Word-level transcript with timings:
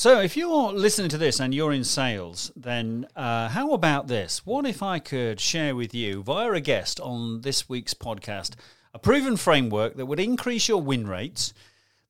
So, 0.00 0.20
if 0.20 0.36
you're 0.36 0.72
listening 0.72 1.08
to 1.08 1.18
this 1.18 1.40
and 1.40 1.52
you're 1.52 1.72
in 1.72 1.82
sales, 1.82 2.52
then 2.54 3.08
uh, 3.16 3.48
how 3.48 3.72
about 3.72 4.06
this? 4.06 4.46
What 4.46 4.64
if 4.64 4.80
I 4.80 5.00
could 5.00 5.40
share 5.40 5.74
with 5.74 5.92
you, 5.92 6.22
via 6.22 6.52
a 6.52 6.60
guest 6.60 7.00
on 7.00 7.40
this 7.40 7.68
week's 7.68 7.94
podcast, 7.94 8.54
a 8.94 9.00
proven 9.00 9.36
framework 9.36 9.96
that 9.96 10.06
would 10.06 10.20
increase 10.20 10.68
your 10.68 10.80
win 10.80 11.08
rates, 11.08 11.52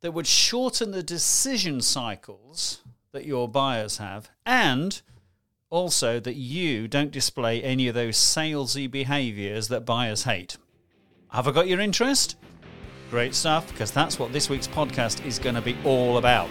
that 0.03 0.13
would 0.13 0.27
shorten 0.27 0.91
the 0.91 1.03
decision 1.03 1.81
cycles 1.81 2.83
that 3.13 3.25
your 3.25 3.49
buyers 3.49 3.97
have, 3.97 4.29
and 4.45 5.01
also 5.71 6.21
that 6.21 6.37
you 6.37 6.89
don't 6.89 7.11
display 7.11 7.63
any 7.63 7.89
of 7.89 7.95
those 7.95 8.19
salesy 8.19 8.91
behaviors 8.91 9.69
that 9.69 9.87
buyers 9.87 10.25
hate? 10.25 10.59
Have 11.31 11.49
I 11.49 11.53
got 11.53 11.69
your 11.69 11.81
interest? 11.81 12.37
Great 13.09 13.35
stuff, 13.35 13.67
because 13.73 13.91
that's 13.91 14.19
what 14.19 14.35
this 14.35 14.51
week's 14.51 14.69
podcast 14.69 15.25
is 15.25 15.39
going 15.39 15.55
to 15.55 15.63
be 15.63 15.75
all 15.85 16.19
about. 16.19 16.51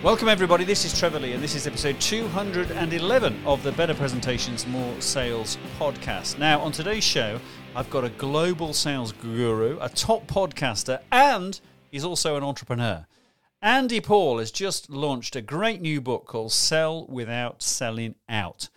Welcome, 0.00 0.28
everybody. 0.28 0.64
This 0.64 0.84
is 0.84 0.96
Trevor 0.96 1.18
Lee, 1.18 1.32
and 1.32 1.42
this 1.42 1.56
is 1.56 1.66
episode 1.66 2.00
211 2.00 3.42
of 3.44 3.64
the 3.64 3.72
Better 3.72 3.94
Presentations, 3.94 4.64
More 4.64 5.00
Sales 5.00 5.58
podcast. 5.76 6.38
Now, 6.38 6.60
on 6.60 6.70
today's 6.70 7.02
show, 7.02 7.40
I've 7.74 7.90
got 7.90 8.04
a 8.04 8.10
global 8.10 8.72
sales 8.72 9.10
guru, 9.10 9.76
a 9.80 9.88
top 9.88 10.28
podcaster, 10.28 11.00
and 11.10 11.60
he's 11.90 12.04
also 12.04 12.36
an 12.36 12.44
entrepreneur. 12.44 13.08
Andy 13.60 14.00
Paul 14.00 14.38
has 14.38 14.52
just 14.52 14.88
launched 14.88 15.34
a 15.34 15.42
great 15.42 15.80
new 15.80 16.00
book 16.00 16.26
called 16.26 16.52
Sell 16.52 17.04
Without 17.08 17.60
Selling 17.60 18.14
Out. 18.28 18.68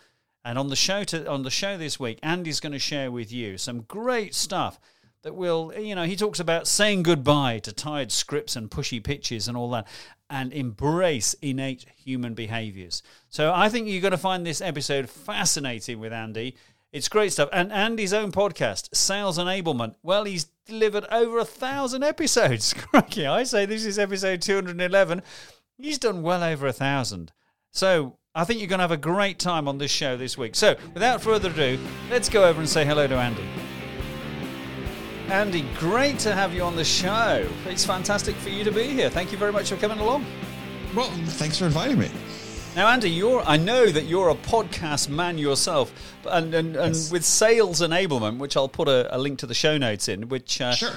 And 0.44 0.58
on 0.58 0.69
the 0.69 0.75
show 0.75 1.03
to, 1.03 1.30
on 1.30 1.44
the 1.44 1.52
show 1.52 1.77
this 1.77 1.99
week, 1.99 2.17
Andy's 2.23 2.59
going 2.59 2.73
to 2.73 2.80
share 2.80 3.11
with 3.11 3.31
you 3.31 3.59
some 3.59 3.81
great 3.81 4.33
stuff 4.33 4.80
that 5.23 5.35
will, 5.35 5.71
you 5.77 5.95
know, 5.95 6.03
he 6.03 6.16
talks 6.16 6.39
about 6.39 6.67
saying 6.67 7.03
goodbye 7.03 7.59
to 7.59 7.71
tired 7.71 8.11
scripts 8.11 8.55
and 8.55 8.71
pushy 8.71 9.03
pitches 9.03 9.47
and 9.47 9.55
all 9.55 9.69
that 9.72 9.88
and 10.30 10.53
embrace 10.53 11.33
innate 11.36 11.86
human 11.95 12.33
behaviors. 12.33 13.03
So 13.30 13.53
I 13.53 13.69
think 13.69 13.88
you're 13.88 14.02
going 14.02 14.11
to 14.11 14.17
find 14.17 14.45
this 14.45 14.61
episode 14.61 15.09
fascinating 15.09 16.00
with 16.00 16.13
Andy. 16.13 16.55
It's 16.91 17.09
great 17.09 17.31
stuff. 17.33 17.50
And 17.53 17.72
Andy's 17.72 18.13
own 18.13 18.31
podcast, 18.31 18.95
Sales 18.95 19.38
Enablement, 19.38 19.95
well, 20.02 20.23
he's 20.23 20.47
delivered 20.66 21.05
over 21.11 21.39
a 21.39 21.45
thousand 21.45 22.03
episodes. 22.03 22.73
Crikey, 22.78 23.28
I 23.28 23.44
say 23.44 23.66
this 23.66 23.85
is 23.85 24.00
episode 24.00 24.41
211. 24.41 25.22
He's 25.78 26.00
done 26.00 26.22
well 26.22 26.44
over 26.44 26.67
a 26.67 26.73
thousand. 26.73 27.31
So 27.72 28.17
I 28.33 28.44
think 28.44 28.59
you're 28.59 28.67
going 28.69 28.80
to 28.80 28.83
have 28.83 28.91
a 28.91 28.97
great 28.97 29.39
time 29.39 29.67
on 29.67 29.78
this 29.78 29.91
show 29.91 30.17
this 30.17 30.38
week. 30.38 30.56
So 30.56 30.75
without 30.94 31.22
further 31.22 31.50
ado, 31.50 31.78
let's 32.09 32.30
go 32.30 32.45
over 32.45 32.59
and 32.59 32.69
say 32.69 32.85
hello 32.85 33.08
to 33.08 33.16
Andy. 33.16 33.70
Andy, 35.32 35.62
great 35.78 36.20
to 36.20 36.36
have 36.36 36.54
you 36.54 36.62
on 36.62 36.76
the 36.76 36.84
show. 36.84 37.48
It's 37.66 37.86
fantastic 37.86 38.36
for 38.36 38.50
you 38.50 38.66
to 38.66 38.72
be 38.72 38.88
here. 38.88 39.10
Thank 39.10 39.32
you 39.32 39.38
very 39.38 39.54
much 39.54 39.70
for 39.70 39.78
coming 39.78 40.00
along. 40.00 40.26
Well, 40.94 41.10
thanks 41.26 41.58
for 41.58 41.66
inviting 41.66 42.00
me. 42.00 42.12
Now, 42.76 42.90
Andy, 42.90 43.10
you're 43.10 43.42
I 43.44 43.56
know 43.56 43.86
that 43.86 44.04
you're 44.04 44.28
a 44.28 44.36
podcast 44.36 45.08
man 45.08 45.38
yourself, 45.38 45.94
and 46.26 46.54
and, 46.54 46.76
and 46.76 46.96
yes. 46.96 47.14
with 47.14 47.24
sales 47.24 47.80
enablement, 47.80 48.40
which 48.40 48.58
I'll 48.58 48.68
put 48.68 48.90
a, 48.90 49.16
a, 49.16 49.18
link 49.18 49.40
to 49.40 49.46
the 49.46 49.54
show 49.54 49.78
notes 49.78 50.09
in, 50.09 50.28
which 50.28 50.59
uh, 50.59 50.74
sure. 50.74 50.92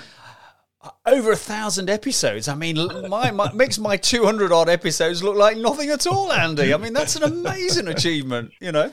Over 1.07 1.31
a 1.31 1.37
thousand 1.37 1.89
episodes. 1.89 2.49
I 2.49 2.57
mean, 2.57 2.77
my, 3.09 3.31
my 3.31 3.53
makes 3.55 3.79
my 3.79 3.97
two 3.97 4.25
hundred 4.25 4.51
odd 4.51 4.69
episodes 4.69 5.23
look 5.23 5.37
like 5.37 5.59
nothing 5.59 5.91
at 5.91 6.09
all, 6.09 6.33
Andy. 6.33 6.75
I 6.75 6.77
mean, 6.77 6.93
that's 6.93 7.15
an 7.15 7.23
amazing 7.23 7.87
achievement. 7.87 8.51
You 8.61 8.73
know. 8.73 8.93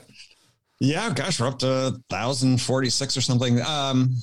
Yeah, 0.80 1.12
gosh, 1.16 1.40
we're 1.40 1.48
up 1.48 1.58
to 1.60 2.00
thousand 2.12 2.62
forty 2.62 2.92
six 2.92 3.18
or 3.18 3.22
something. 3.22 3.60
Um, 3.62 4.18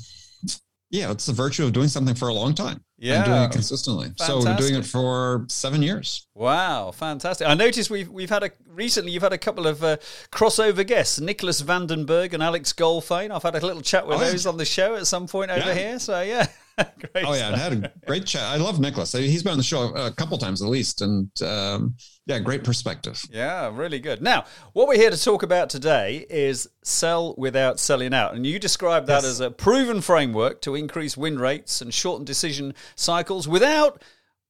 yeah, 0.90 1.10
it's 1.10 1.26
the 1.26 1.32
virtue 1.32 1.64
of 1.64 1.72
doing 1.72 1.88
something 1.88 2.14
for 2.14 2.28
a 2.28 2.34
long 2.34 2.54
time. 2.54 2.82
Yeah, 2.96 3.16
and 3.16 3.24
doing 3.26 3.42
it 3.42 3.52
consistently. 3.52 4.06
Fantastic. 4.06 4.42
So 4.42 4.50
we're 4.50 4.56
doing 4.56 4.74
it 4.74 4.84
for 4.84 5.44
seven 5.48 5.82
years. 5.82 6.26
Wow, 6.34 6.90
fantastic! 6.90 7.46
I 7.46 7.54
noticed 7.54 7.90
we've 7.90 8.08
we've 8.08 8.30
had 8.30 8.42
a 8.42 8.50
recently. 8.66 9.12
You've 9.12 9.22
had 9.22 9.32
a 9.32 9.38
couple 9.38 9.66
of 9.66 9.84
uh, 9.84 9.98
crossover 10.32 10.86
guests, 10.86 11.20
Nicholas 11.20 11.62
Vandenberg 11.62 12.32
and 12.32 12.42
Alex 12.42 12.72
Goldfayn. 12.72 13.30
I've 13.30 13.42
had 13.42 13.54
a 13.54 13.64
little 13.64 13.82
chat 13.82 14.06
with 14.06 14.16
oh, 14.16 14.20
those 14.20 14.44
yeah. 14.44 14.50
on 14.50 14.56
the 14.56 14.64
show 14.64 14.96
at 14.96 15.06
some 15.06 15.28
point 15.28 15.50
over 15.50 15.66
yeah. 15.66 15.74
here. 15.74 15.98
So 15.98 16.22
yeah. 16.22 16.46
great 17.12 17.24
oh 17.24 17.34
yeah, 17.34 17.52
I 17.52 17.56
had 17.56 17.72
a 17.72 17.92
great 18.06 18.26
chat. 18.26 18.42
I 18.42 18.56
love 18.56 18.78
Nicholas. 18.78 19.12
He's 19.12 19.42
been 19.42 19.52
on 19.52 19.58
the 19.58 19.64
show 19.64 19.94
a 19.94 20.12
couple 20.12 20.38
times 20.38 20.62
at 20.62 20.68
least, 20.68 21.02
and 21.02 21.30
um, 21.42 21.94
yeah, 22.26 22.38
great 22.38 22.64
perspective. 22.64 23.20
Yeah, 23.30 23.70
really 23.74 23.98
good. 23.98 24.22
Now, 24.22 24.44
what 24.72 24.88
we're 24.88 24.96
here 24.96 25.10
to 25.10 25.22
talk 25.22 25.42
about 25.42 25.70
today 25.70 26.26
is 26.30 26.68
sell 26.82 27.34
without 27.36 27.80
selling 27.80 28.14
out, 28.14 28.34
and 28.34 28.46
you 28.46 28.58
describe 28.58 29.06
that 29.06 29.22
yes. 29.22 29.24
as 29.24 29.40
a 29.40 29.50
proven 29.50 30.00
framework 30.00 30.60
to 30.62 30.74
increase 30.74 31.16
win 31.16 31.38
rates 31.38 31.80
and 31.80 31.92
shorten 31.92 32.24
decision 32.24 32.74
cycles 32.94 33.48
without. 33.48 34.02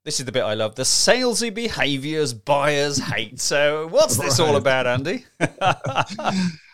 This 0.05 0.21
is 0.21 0.27
the 0.27 0.33
bit 0.33 0.43
I 0.43 0.55
love. 0.55 0.75
The 0.75 0.85
salesy 0.85 1.53
behaviors 1.53 2.33
buyers 2.33 2.99
hate. 2.99 3.41
So, 3.41 3.89
what's 3.89 4.17
this 4.17 4.39
right. 4.39 4.49
all 4.49 4.57
about, 4.57 4.87
Andy? 4.87 5.25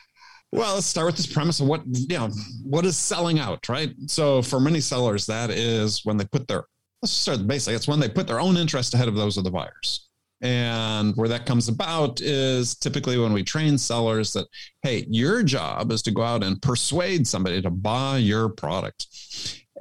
Well, 0.54 0.74
let's 0.74 0.86
start 0.86 1.06
with 1.06 1.16
this 1.16 1.26
premise 1.26 1.58
of 1.58 1.66
what 1.66 1.82
you 1.84 2.16
know, 2.16 2.30
what 2.62 2.86
is 2.86 2.96
selling 2.96 3.40
out, 3.40 3.68
right? 3.68 3.92
So 4.06 4.40
for 4.40 4.60
many 4.60 4.80
sellers, 4.80 5.26
that 5.26 5.50
is 5.50 6.02
when 6.04 6.16
they 6.16 6.26
put 6.26 6.46
their 6.46 6.62
let's 7.02 7.12
start 7.12 7.38
the 7.38 7.44
basic. 7.44 7.74
It's 7.74 7.88
when 7.88 7.98
they 7.98 8.08
put 8.08 8.28
their 8.28 8.38
own 8.38 8.56
interest 8.56 8.94
ahead 8.94 9.08
of 9.08 9.16
those 9.16 9.36
of 9.36 9.42
the 9.42 9.50
buyers. 9.50 10.08
And 10.42 11.12
where 11.16 11.28
that 11.28 11.44
comes 11.44 11.66
about 11.66 12.20
is 12.20 12.76
typically 12.76 13.18
when 13.18 13.32
we 13.32 13.42
train 13.42 13.76
sellers 13.76 14.32
that, 14.34 14.46
hey, 14.82 15.04
your 15.08 15.42
job 15.42 15.90
is 15.90 16.02
to 16.02 16.12
go 16.12 16.22
out 16.22 16.44
and 16.44 16.62
persuade 16.62 17.26
somebody 17.26 17.60
to 17.60 17.70
buy 17.70 18.18
your 18.18 18.48
product. 18.48 19.08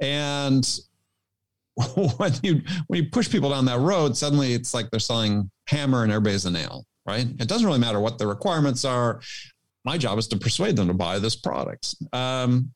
And 0.00 0.68
when 2.16 2.32
you 2.42 2.62
when 2.88 3.04
you 3.04 3.10
push 3.10 3.30
people 3.30 3.50
down 3.50 3.66
that 3.66 3.78
road, 3.78 4.16
suddenly 4.16 4.54
it's 4.54 4.74
like 4.74 4.90
they're 4.90 4.98
selling 4.98 5.52
hammer 5.68 6.02
and 6.02 6.10
everybody's 6.10 6.46
a 6.46 6.50
nail, 6.50 6.84
right? 7.06 7.28
It 7.38 7.46
doesn't 7.46 7.64
really 7.64 7.78
matter 7.78 8.00
what 8.00 8.18
the 8.18 8.26
requirements 8.26 8.84
are 8.84 9.20
my 9.84 9.98
job 9.98 10.18
is 10.18 10.28
to 10.28 10.36
persuade 10.36 10.76
them 10.76 10.88
to 10.88 10.94
buy 10.94 11.18
this 11.18 11.36
product. 11.36 11.94
Um, 12.12 12.70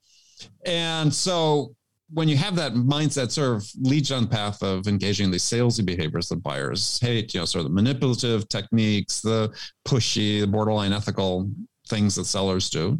and 0.64 1.12
so 1.12 1.74
when 2.12 2.28
you 2.28 2.36
have 2.36 2.56
that 2.56 2.72
mindset 2.72 3.30
sort 3.30 3.56
of 3.56 3.70
leads 3.80 4.10
on 4.12 4.22
the 4.22 4.28
path 4.28 4.62
of 4.62 4.86
engaging 4.86 5.30
these 5.30 5.44
salesy 5.44 5.84
behaviors 5.84 6.28
that 6.28 6.42
buyers 6.42 6.98
hate, 7.00 7.34
you 7.34 7.41
know, 7.41 7.44
sort 7.44 7.64
of 7.64 7.70
the 7.70 7.74
manipulative 7.74 8.48
techniques, 8.48 9.20
the 9.20 9.54
pushy, 9.86 10.41
the 10.41 10.47
borderline 10.47 10.92
ethical 10.92 11.50
things 11.88 12.14
that 12.14 12.24
sellers 12.24 12.70
do. 12.70 12.98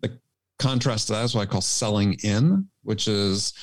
The 0.00 0.18
contrast 0.58 1.06
to 1.06 1.14
that 1.14 1.24
is 1.24 1.34
what 1.34 1.42
I 1.42 1.50
call 1.50 1.62
selling 1.62 2.14
in, 2.22 2.68
which 2.82 3.08
is 3.08 3.54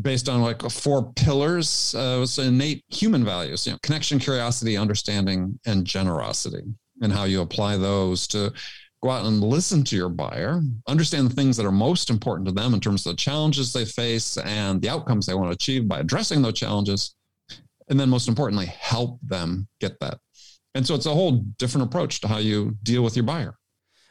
based 0.00 0.28
on 0.28 0.42
like 0.42 0.62
four 0.70 1.12
pillars 1.12 1.94
uh, 1.94 2.26
innate 2.38 2.84
human 2.88 3.24
values, 3.24 3.66
you 3.66 3.72
know, 3.72 3.78
connection, 3.82 4.18
curiosity, 4.18 4.76
understanding, 4.76 5.58
and 5.66 5.86
generosity, 5.86 6.64
and 7.00 7.12
how 7.12 7.24
you 7.24 7.40
apply 7.40 7.76
those 7.76 8.26
to 8.28 8.52
go 9.02 9.10
out 9.10 9.26
and 9.26 9.42
listen 9.42 9.82
to 9.84 9.96
your 9.96 10.08
buyer, 10.08 10.62
understand 10.86 11.28
the 11.28 11.34
things 11.34 11.56
that 11.56 11.66
are 11.66 11.72
most 11.72 12.08
important 12.08 12.46
to 12.46 12.52
them 12.54 12.72
in 12.72 12.80
terms 12.80 13.04
of 13.04 13.12
the 13.12 13.16
challenges 13.16 13.72
they 13.72 13.84
face 13.84 14.36
and 14.38 14.80
the 14.80 14.88
outcomes 14.88 15.26
they 15.26 15.34
want 15.34 15.48
to 15.48 15.54
achieve 15.54 15.88
by 15.88 15.98
addressing 15.98 16.40
those 16.40 16.54
challenges. 16.54 17.14
And 17.88 17.98
then, 17.98 18.08
most 18.08 18.28
importantly, 18.28 18.66
help 18.66 19.18
them 19.22 19.68
get 19.80 19.98
that. 20.00 20.18
And 20.74 20.86
so 20.86 20.94
it's 20.94 21.06
a 21.06 21.12
whole 21.12 21.44
different 21.58 21.88
approach 21.88 22.20
to 22.20 22.28
how 22.28 22.38
you 22.38 22.76
deal 22.82 23.02
with 23.02 23.16
your 23.16 23.24
buyer. 23.24 23.56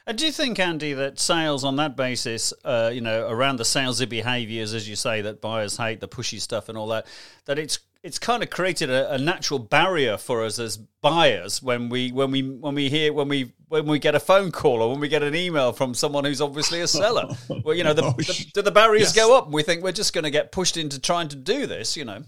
And 0.05 0.17
do 0.17 0.25
you 0.25 0.31
think, 0.31 0.59
Andy, 0.59 0.93
that 0.93 1.19
sales 1.19 1.63
on 1.63 1.77
that 1.77 1.95
basis, 1.95 2.53
uh, 2.65 2.91
you 2.93 3.01
know, 3.01 3.29
around 3.29 3.57
the 3.57 3.63
salesy 3.63 4.09
behaviors, 4.09 4.73
as 4.73 4.89
you 4.89 4.95
say, 4.95 5.21
that 5.21 5.41
buyers 5.41 5.77
hate, 5.77 5.99
the 5.99 6.07
pushy 6.07 6.41
stuff 6.41 6.69
and 6.69 6.77
all 6.77 6.87
that, 6.87 7.05
that 7.45 7.57
it's 7.57 7.79
it's 8.03 8.17
kind 8.17 8.41
of 8.41 8.49
created 8.49 8.89
a, 8.89 9.13
a, 9.13 9.17
natural 9.17 9.59
barrier 9.59 10.17
for 10.17 10.43
us 10.43 10.57
as 10.57 10.77
buyers 11.01 11.61
when 11.61 11.89
we 11.89 12.11
when 12.11 12.31
we 12.31 12.41
when 12.41 12.73
we 12.73 12.89
hear 12.89 13.13
when 13.13 13.27
we 13.27 13.53
when 13.67 13.85
we 13.85 13.99
get 13.99 14.15
a 14.15 14.19
phone 14.19 14.51
call 14.51 14.81
or 14.81 14.91
when 14.91 14.99
we 14.99 15.07
get 15.07 15.21
an 15.21 15.35
email 15.35 15.71
from 15.71 15.93
someone 15.93 16.25
who's 16.25 16.41
obviously 16.41 16.81
a 16.81 16.87
seller. 16.87 17.27
well, 17.63 17.75
you 17.75 17.83
know, 17.83 17.93
the, 17.93 18.03
oh, 18.03 18.13
the, 18.17 18.51
the, 18.55 18.61
the 18.63 18.71
barriers 18.71 19.15
yes. 19.15 19.15
go 19.15 19.37
up, 19.37 19.45
and 19.45 19.53
we 19.53 19.61
think 19.63 19.83
we're 19.83 19.91
just 19.91 20.13
going 20.13 20.23
to 20.23 20.31
get 20.31 20.51
pushed 20.51 20.77
into 20.77 20.99
trying 20.99 21.27
to 21.27 21.35
do 21.35 21.67
this. 21.67 21.95
You 21.95 22.05
know, 22.05 22.23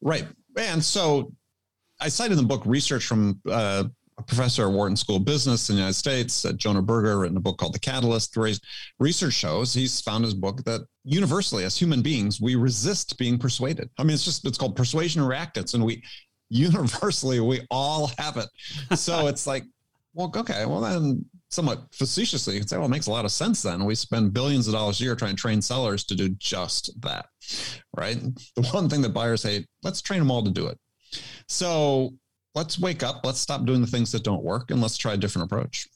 right? 0.00 0.26
And 0.56 0.84
so, 0.84 1.32
I 2.00 2.08
cited 2.08 2.32
in 2.32 2.38
the 2.38 2.48
book 2.48 2.62
research 2.66 3.06
from 3.06 3.40
uh, 3.48 3.84
a 4.18 4.22
professor 4.22 4.66
at 4.66 4.72
Wharton 4.72 4.96
School 4.96 5.16
of 5.16 5.24
Business 5.24 5.68
in 5.68 5.76
the 5.76 5.80
United 5.80 5.94
States, 5.94 6.44
uh, 6.44 6.52
Jonah 6.52 6.82
Berger, 6.82 7.18
written 7.18 7.36
a 7.36 7.40
book 7.40 7.58
called 7.58 7.74
The 7.74 7.78
Catalyst, 7.78 8.36
where 8.36 8.52
research 8.98 9.34
shows 9.34 9.72
he's 9.72 10.00
found 10.00 10.24
his 10.24 10.34
book 10.34 10.62
that 10.64 10.82
universally, 11.04 11.64
as 11.64 11.76
human 11.76 12.02
beings, 12.02 12.40
we 12.40 12.54
resist 12.54 13.18
being 13.18 13.38
persuaded. 13.38 13.90
I 13.98 14.04
mean, 14.04 14.14
it's 14.14 14.24
just 14.24 14.46
it's 14.46 14.58
called 14.58 14.76
persuasion 14.76 15.22
reactance, 15.22 15.74
and 15.74 15.84
we 15.84 16.02
universally 16.50 17.40
we 17.40 17.62
all 17.70 18.10
have 18.18 18.36
it. 18.36 18.48
So 18.98 19.26
it's 19.28 19.46
like, 19.46 19.64
well, 20.14 20.30
okay, 20.36 20.66
well 20.66 20.80
then, 20.80 21.24
somewhat 21.48 21.82
facetiously, 21.92 22.54
you 22.54 22.60
can 22.60 22.68
say, 22.68 22.76
well, 22.76 22.86
it 22.86 22.90
makes 22.90 23.06
a 23.06 23.10
lot 23.10 23.24
of 23.24 23.30
sense. 23.30 23.62
Then 23.62 23.84
we 23.84 23.94
spend 23.94 24.32
billions 24.32 24.66
of 24.68 24.74
dollars 24.74 25.00
a 25.00 25.04
year 25.04 25.14
trying 25.14 25.36
to 25.36 25.40
train 25.40 25.60
sellers 25.60 26.04
to 26.04 26.14
do 26.14 26.30
just 26.30 26.90
that, 27.02 27.26
right? 27.96 28.18
The 28.56 28.62
one 28.72 28.88
thing 28.88 29.02
that 29.02 29.10
buyers 29.10 29.42
hate, 29.42 29.66
let's 29.82 30.00
train 30.00 30.20
them 30.20 30.30
all 30.30 30.42
to 30.42 30.50
do 30.50 30.66
it. 30.66 30.78
So 31.48 32.14
let's 32.54 32.78
wake 32.78 33.02
up, 33.02 33.20
let's 33.24 33.40
stop 33.40 33.64
doing 33.64 33.80
the 33.80 33.86
things 33.86 34.12
that 34.12 34.24
don't 34.24 34.42
work, 34.42 34.70
and 34.70 34.80
let's 34.80 34.96
try 34.96 35.14
a 35.14 35.16
different 35.16 35.46
approach. 35.46 35.88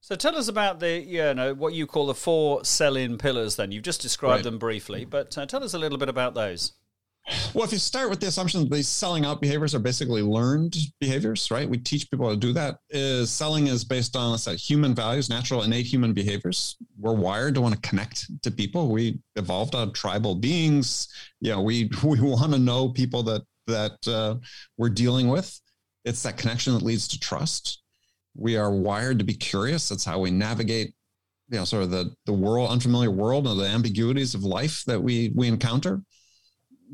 So 0.00 0.14
tell 0.16 0.36
us 0.36 0.48
about 0.48 0.80
the 0.80 1.00
you 1.00 1.32
know 1.32 1.54
what 1.54 1.72
you 1.72 1.86
call 1.86 2.06
the 2.06 2.14
four 2.14 2.64
sell-in 2.64 3.16
pillars. 3.16 3.56
Then 3.56 3.72
you've 3.72 3.84
just 3.84 4.02
described 4.02 4.36
right. 4.36 4.44
them 4.44 4.58
briefly, 4.58 5.04
but 5.04 5.36
uh, 5.38 5.46
tell 5.46 5.64
us 5.64 5.72
a 5.72 5.78
little 5.78 5.98
bit 5.98 6.10
about 6.10 6.34
those. 6.34 6.72
Well, 7.54 7.64
if 7.64 7.72
you 7.72 7.78
start 7.78 8.10
with 8.10 8.20
the 8.20 8.26
assumption 8.26 8.60
that 8.60 8.70
these 8.70 8.86
selling 8.86 9.24
out 9.24 9.40
behaviors 9.40 9.74
are 9.74 9.78
basically 9.78 10.20
learned 10.20 10.76
behaviors, 11.00 11.50
right? 11.50 11.66
We 11.66 11.78
teach 11.78 12.10
people 12.10 12.26
how 12.26 12.32
to 12.32 12.38
do 12.38 12.52
that. 12.52 12.80
Is 12.90 13.30
selling 13.30 13.68
is 13.68 13.82
based 13.82 14.14
on 14.14 14.32
let's 14.32 14.42
say 14.42 14.56
human 14.56 14.94
values, 14.94 15.30
natural 15.30 15.62
innate 15.62 15.86
human 15.86 16.12
behaviors. 16.12 16.76
We're 16.98 17.14
wired 17.14 17.54
to 17.54 17.62
want 17.62 17.74
to 17.74 17.88
connect 17.88 18.26
to 18.42 18.50
people. 18.50 18.90
We 18.90 19.20
evolved 19.36 19.74
out 19.74 19.88
of 19.88 19.94
tribal 19.94 20.34
beings. 20.34 21.08
You 21.40 21.52
know, 21.52 21.62
we 21.62 21.90
we 22.04 22.20
want 22.20 22.52
to 22.52 22.58
know 22.58 22.90
people 22.90 23.22
that 23.22 23.42
that 23.68 24.06
uh, 24.06 24.36
we're 24.76 24.90
dealing 24.90 25.28
with. 25.28 25.58
It's 26.04 26.22
that 26.22 26.36
connection 26.36 26.74
that 26.74 26.82
leads 26.82 27.08
to 27.08 27.18
trust. 27.18 27.82
We 28.36 28.56
are 28.56 28.70
wired 28.70 29.18
to 29.20 29.24
be 29.24 29.34
curious. 29.34 29.88
That's 29.88 30.04
how 30.04 30.18
we 30.18 30.30
navigate, 30.30 30.92
you 31.50 31.58
know, 31.58 31.64
sort 31.64 31.84
of 31.84 31.90
the 31.90 32.14
the 32.26 32.32
world, 32.32 32.70
unfamiliar 32.70 33.10
world, 33.10 33.46
and 33.46 33.58
the 33.58 33.66
ambiguities 33.66 34.34
of 34.34 34.44
life 34.44 34.82
that 34.86 35.00
we 35.00 35.32
we 35.34 35.48
encounter 35.48 36.02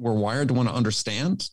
we're 0.00 0.14
wired 0.14 0.48
to 0.48 0.54
want 0.54 0.68
to 0.68 0.74
understand 0.74 1.48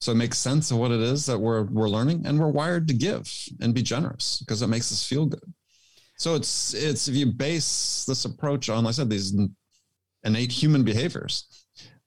so 0.00 0.12
it 0.12 0.16
makes 0.16 0.38
sense 0.38 0.70
of 0.70 0.78
what 0.78 0.90
it 0.90 1.00
is 1.00 1.26
that 1.26 1.38
we're 1.38 1.64
we're 1.64 1.88
learning 1.88 2.22
and 2.26 2.38
we're 2.38 2.48
wired 2.48 2.88
to 2.88 2.94
give 2.94 3.30
and 3.60 3.74
be 3.74 3.82
generous 3.82 4.38
because 4.40 4.62
it 4.62 4.66
makes 4.66 4.90
us 4.92 5.06
feel 5.06 5.26
good 5.26 5.52
so 6.16 6.34
it's 6.34 6.74
it's 6.74 7.08
if 7.08 7.14
you 7.14 7.26
base 7.26 8.04
this 8.06 8.24
approach 8.24 8.68
on 8.68 8.84
like 8.84 8.90
i 8.90 8.92
said 8.92 9.10
these 9.10 9.34
innate 10.24 10.52
human 10.52 10.82
behaviors 10.82 11.66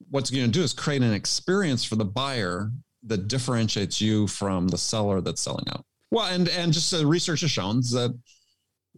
what's 0.10 0.30
going 0.30 0.46
to 0.46 0.52
do 0.52 0.64
is 0.64 0.74
create 0.74 1.02
an 1.02 1.14
experience 1.14 1.84
for 1.84 1.96
the 1.96 2.06
buyer 2.06 2.72
that 3.06 3.28
differentiates 3.28 4.00
you 4.00 4.28
from 4.28 4.68
the 4.68 4.78
seller 4.78 5.22
that's 5.22 5.42
selling 5.42 5.66
out 5.70 5.84
well 6.12 6.26
and 6.26 6.50
and 6.50 6.74
just 6.74 6.92
the 6.92 7.06
research 7.06 7.42
has 7.42 7.52
shown 7.52 7.82
that 7.82 8.18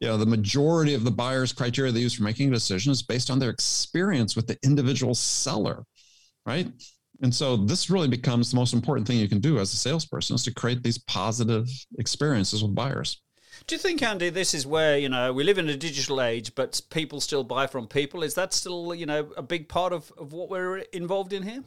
you 0.01 0.07
know 0.07 0.17
the 0.17 0.25
majority 0.25 0.93
of 0.93 1.03
the 1.03 1.11
buyer's 1.11 1.53
criteria 1.53 1.91
they 1.91 1.99
use 1.99 2.13
for 2.13 2.23
making 2.23 2.49
a 2.49 2.53
decision 2.53 2.91
is 2.91 3.01
based 3.01 3.29
on 3.29 3.39
their 3.39 3.49
experience 3.49 4.35
with 4.35 4.47
the 4.47 4.57
individual 4.63 5.15
seller 5.15 5.83
right? 6.45 6.67
And 7.21 7.33
so 7.33 7.55
this 7.55 7.89
really 7.89 8.07
becomes 8.07 8.51
the 8.51 8.57
most 8.57 8.73
important 8.73 9.07
thing 9.07 9.17
you 9.17 9.29
can 9.29 9.39
do 9.39 9.59
as 9.59 9.73
a 9.73 9.77
salesperson 9.77 10.35
is 10.35 10.43
to 10.43 10.53
create 10.53 10.83
these 10.83 10.97
positive 10.97 11.67
experiences 11.97 12.61
with 12.61 12.75
buyers. 12.75 13.21
Do 13.67 13.75
you 13.75 13.79
think, 13.79 14.03
Andy, 14.03 14.29
this 14.29 14.53
is 14.53 14.67
where, 14.67 14.97
you 14.97 15.07
know, 15.07 15.31
we 15.31 15.45
live 15.45 15.57
in 15.57 15.69
a 15.69 15.77
digital 15.77 16.21
age, 16.21 16.53
but 16.55 16.81
people 16.89 17.21
still 17.21 17.43
buy 17.43 17.67
from 17.67 17.87
people? 17.87 18.21
Is 18.21 18.35
that 18.35 18.53
still, 18.53 18.93
you 18.93 19.05
know, 19.05 19.31
a 19.37 19.41
big 19.41 19.69
part 19.69 19.93
of, 19.93 20.11
of 20.17 20.33
what 20.33 20.49
we're 20.49 20.79
involved 20.91 21.31
in 21.31 21.43
here? 21.43 21.63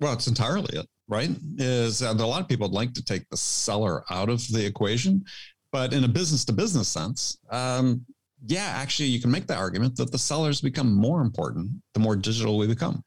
Well, 0.00 0.12
it's 0.12 0.26
entirely 0.26 0.76
it, 0.78 0.86
right? 1.12 1.30
Is 1.58 2.02
uh, 2.02 2.14
a 2.18 2.26
lot 2.26 2.40
of 2.40 2.48
people 2.48 2.66
would 2.68 2.74
like 2.74 2.94
to 2.94 3.04
take 3.04 3.28
the 3.28 3.36
seller 3.36 4.02
out 4.10 4.28
of 4.28 4.46
the 4.48 4.64
equation, 4.64 5.24
but 5.70 5.92
in 5.92 6.04
a 6.04 6.08
business 6.08 6.44
to 6.46 6.52
business 6.52 6.88
sense, 6.88 7.38
um, 7.50 8.04
yeah, 8.46 8.72
actually, 8.74 9.08
you 9.08 9.20
can 9.20 9.30
make 9.30 9.46
the 9.46 9.54
argument 9.54 9.94
that 9.96 10.10
the 10.10 10.18
sellers 10.18 10.60
become 10.60 10.92
more 10.92 11.20
important 11.20 11.70
the 11.94 12.00
more 12.00 12.16
digital 12.16 12.58
we 12.58 12.66
become 12.66 13.04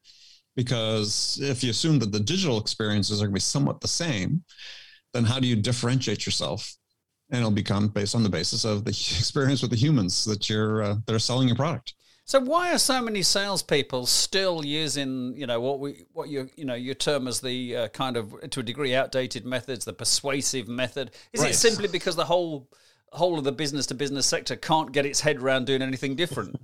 because 0.56 1.40
if 1.42 1.64
you 1.64 1.70
assume 1.70 2.00
that 2.00 2.12
the 2.12 2.20
digital 2.20 2.60
experiences 2.60 3.22
are 3.22 3.26
going 3.26 3.34
to 3.34 3.36
be 3.36 3.42
somewhat 3.42 3.82
the 3.82 3.88
same, 3.88 4.44
then 5.14 5.26
how 5.26 5.40
do 5.40 5.48
you 5.48 5.56
differentiate 5.56 6.26
yourself? 6.26 6.74
And 7.32 7.40
it'll 7.40 7.52
become 7.52 7.88
based 7.90 8.16
on 8.16 8.24
the 8.24 8.30
basis 8.30 8.66
of 8.66 8.86
the 8.86 8.92
experience 9.20 9.62
with 9.62 9.72
the 9.72 9.78
humans 9.78 10.24
that 10.26 10.50
you're 10.50 10.84
uh, 10.84 10.96
that 11.06 11.16
are 11.16 11.20
selling 11.20 11.48
your 11.48 11.58
product. 11.58 11.94
So 12.28 12.40
why 12.40 12.74
are 12.74 12.80
so 12.80 13.04
many 13.04 13.22
salespeople 13.22 14.08
still 14.08 14.66
using, 14.66 15.36
you 15.38 15.46
know, 15.46 15.62
what 15.62 15.80
we, 15.80 16.06
what 16.12 16.28
you, 16.28 16.50
you 16.56 16.66
know, 16.66 16.74
your 16.74 16.96
term 16.96 17.28
as 17.28 17.40
the 17.40 17.78
uh, 17.78 17.88
kind 17.90 18.18
of 18.18 18.50
to 18.50 18.62
a 18.62 18.64
degree 18.64 18.96
outdated 18.96 19.46
methods, 19.46 19.86
the 19.86 19.94
persuasive 19.94 20.68
method? 20.68 21.12
Is 21.34 21.42
right. 21.42 21.52
it 21.52 21.54
simply 21.54 21.88
because 21.88 22.16
the 22.16 22.26
whole 22.26 22.68
whole 23.12 23.38
of 23.38 23.44
the 23.44 23.52
business 23.52 23.86
to 23.86 23.94
business 23.94 24.26
sector 24.26 24.56
can't 24.56 24.92
get 24.92 25.06
its 25.06 25.22
head 25.22 25.38
around 25.38 25.68
doing 25.68 25.84
anything 25.84 26.16
different? 26.16 26.56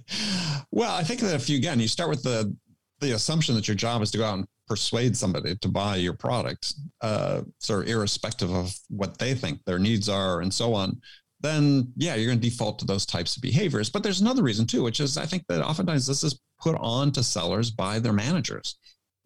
well, 0.70 0.94
I 0.94 1.02
think 1.02 1.20
that 1.20 1.34
if 1.34 1.50
you 1.50 1.58
again 1.58 1.80
you 1.80 1.88
start 1.88 2.08
with 2.08 2.22
the 2.22 2.56
the 3.00 3.12
assumption 3.12 3.56
that 3.56 3.66
your 3.66 3.74
job 3.74 4.00
is 4.00 4.12
to 4.12 4.18
go 4.18 4.24
out 4.24 4.38
and 4.38 4.46
persuade 4.68 5.16
somebody 5.16 5.56
to 5.56 5.68
buy 5.68 5.96
your 5.96 6.14
product, 6.14 6.72
uh, 7.00 7.42
sort 7.58 7.82
of 7.82 7.88
irrespective 7.88 8.54
of 8.54 8.72
what 8.88 9.18
they 9.18 9.34
think 9.34 9.58
their 9.64 9.80
needs 9.80 10.08
are 10.08 10.40
and 10.40 10.54
so 10.54 10.72
on, 10.72 11.00
then 11.44 11.92
yeah, 11.96 12.14
you're 12.14 12.26
going 12.26 12.40
to 12.40 12.50
default 12.50 12.78
to 12.80 12.86
those 12.86 13.06
types 13.06 13.36
of 13.36 13.42
behaviors. 13.42 13.90
But 13.90 14.02
there's 14.02 14.20
another 14.20 14.42
reason 14.42 14.66
too, 14.66 14.82
which 14.82 15.00
is 15.00 15.18
I 15.18 15.26
think 15.26 15.44
that 15.48 15.62
oftentimes 15.62 16.06
this 16.06 16.24
is 16.24 16.40
put 16.60 16.76
on 16.80 17.12
to 17.12 17.22
sellers 17.22 17.70
by 17.70 17.98
their 17.98 18.12
managers. 18.12 18.76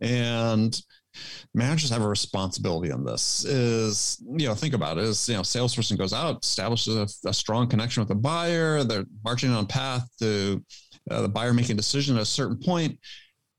And 0.01 0.81
managers 1.55 1.91
have 1.91 2.03
a 2.03 2.09
responsibility 2.09 2.93
on 2.93 3.05
this 3.05 3.45
is 3.45 4.23
you 4.37 4.47
know 4.47 4.55
think 4.55 4.75
about 4.75 4.99
it 4.99 5.05
is 5.05 5.29
you 5.29 5.35
know 5.35 5.43
salesperson 5.43 5.97
goes 5.97 6.13
out 6.13 6.45
establishes 6.45 6.95
a, 6.95 7.29
a 7.29 7.35
strong 7.35 7.67
connection 7.67 8.01
with 8.01 8.09
the 8.09 8.15
buyer 8.15 8.85
they're 8.85 9.07
marching 9.25 9.51
on 9.51 9.67
path 9.67 10.07
to 10.19 10.63
uh, 11.11 11.23
the 11.23 11.29
buyer 11.29 11.53
making 11.53 11.73
a 11.73 11.77
decision 11.77 12.15
at 12.15 12.23
a 12.23 12.27
certain 12.27 12.57
point 12.57 12.97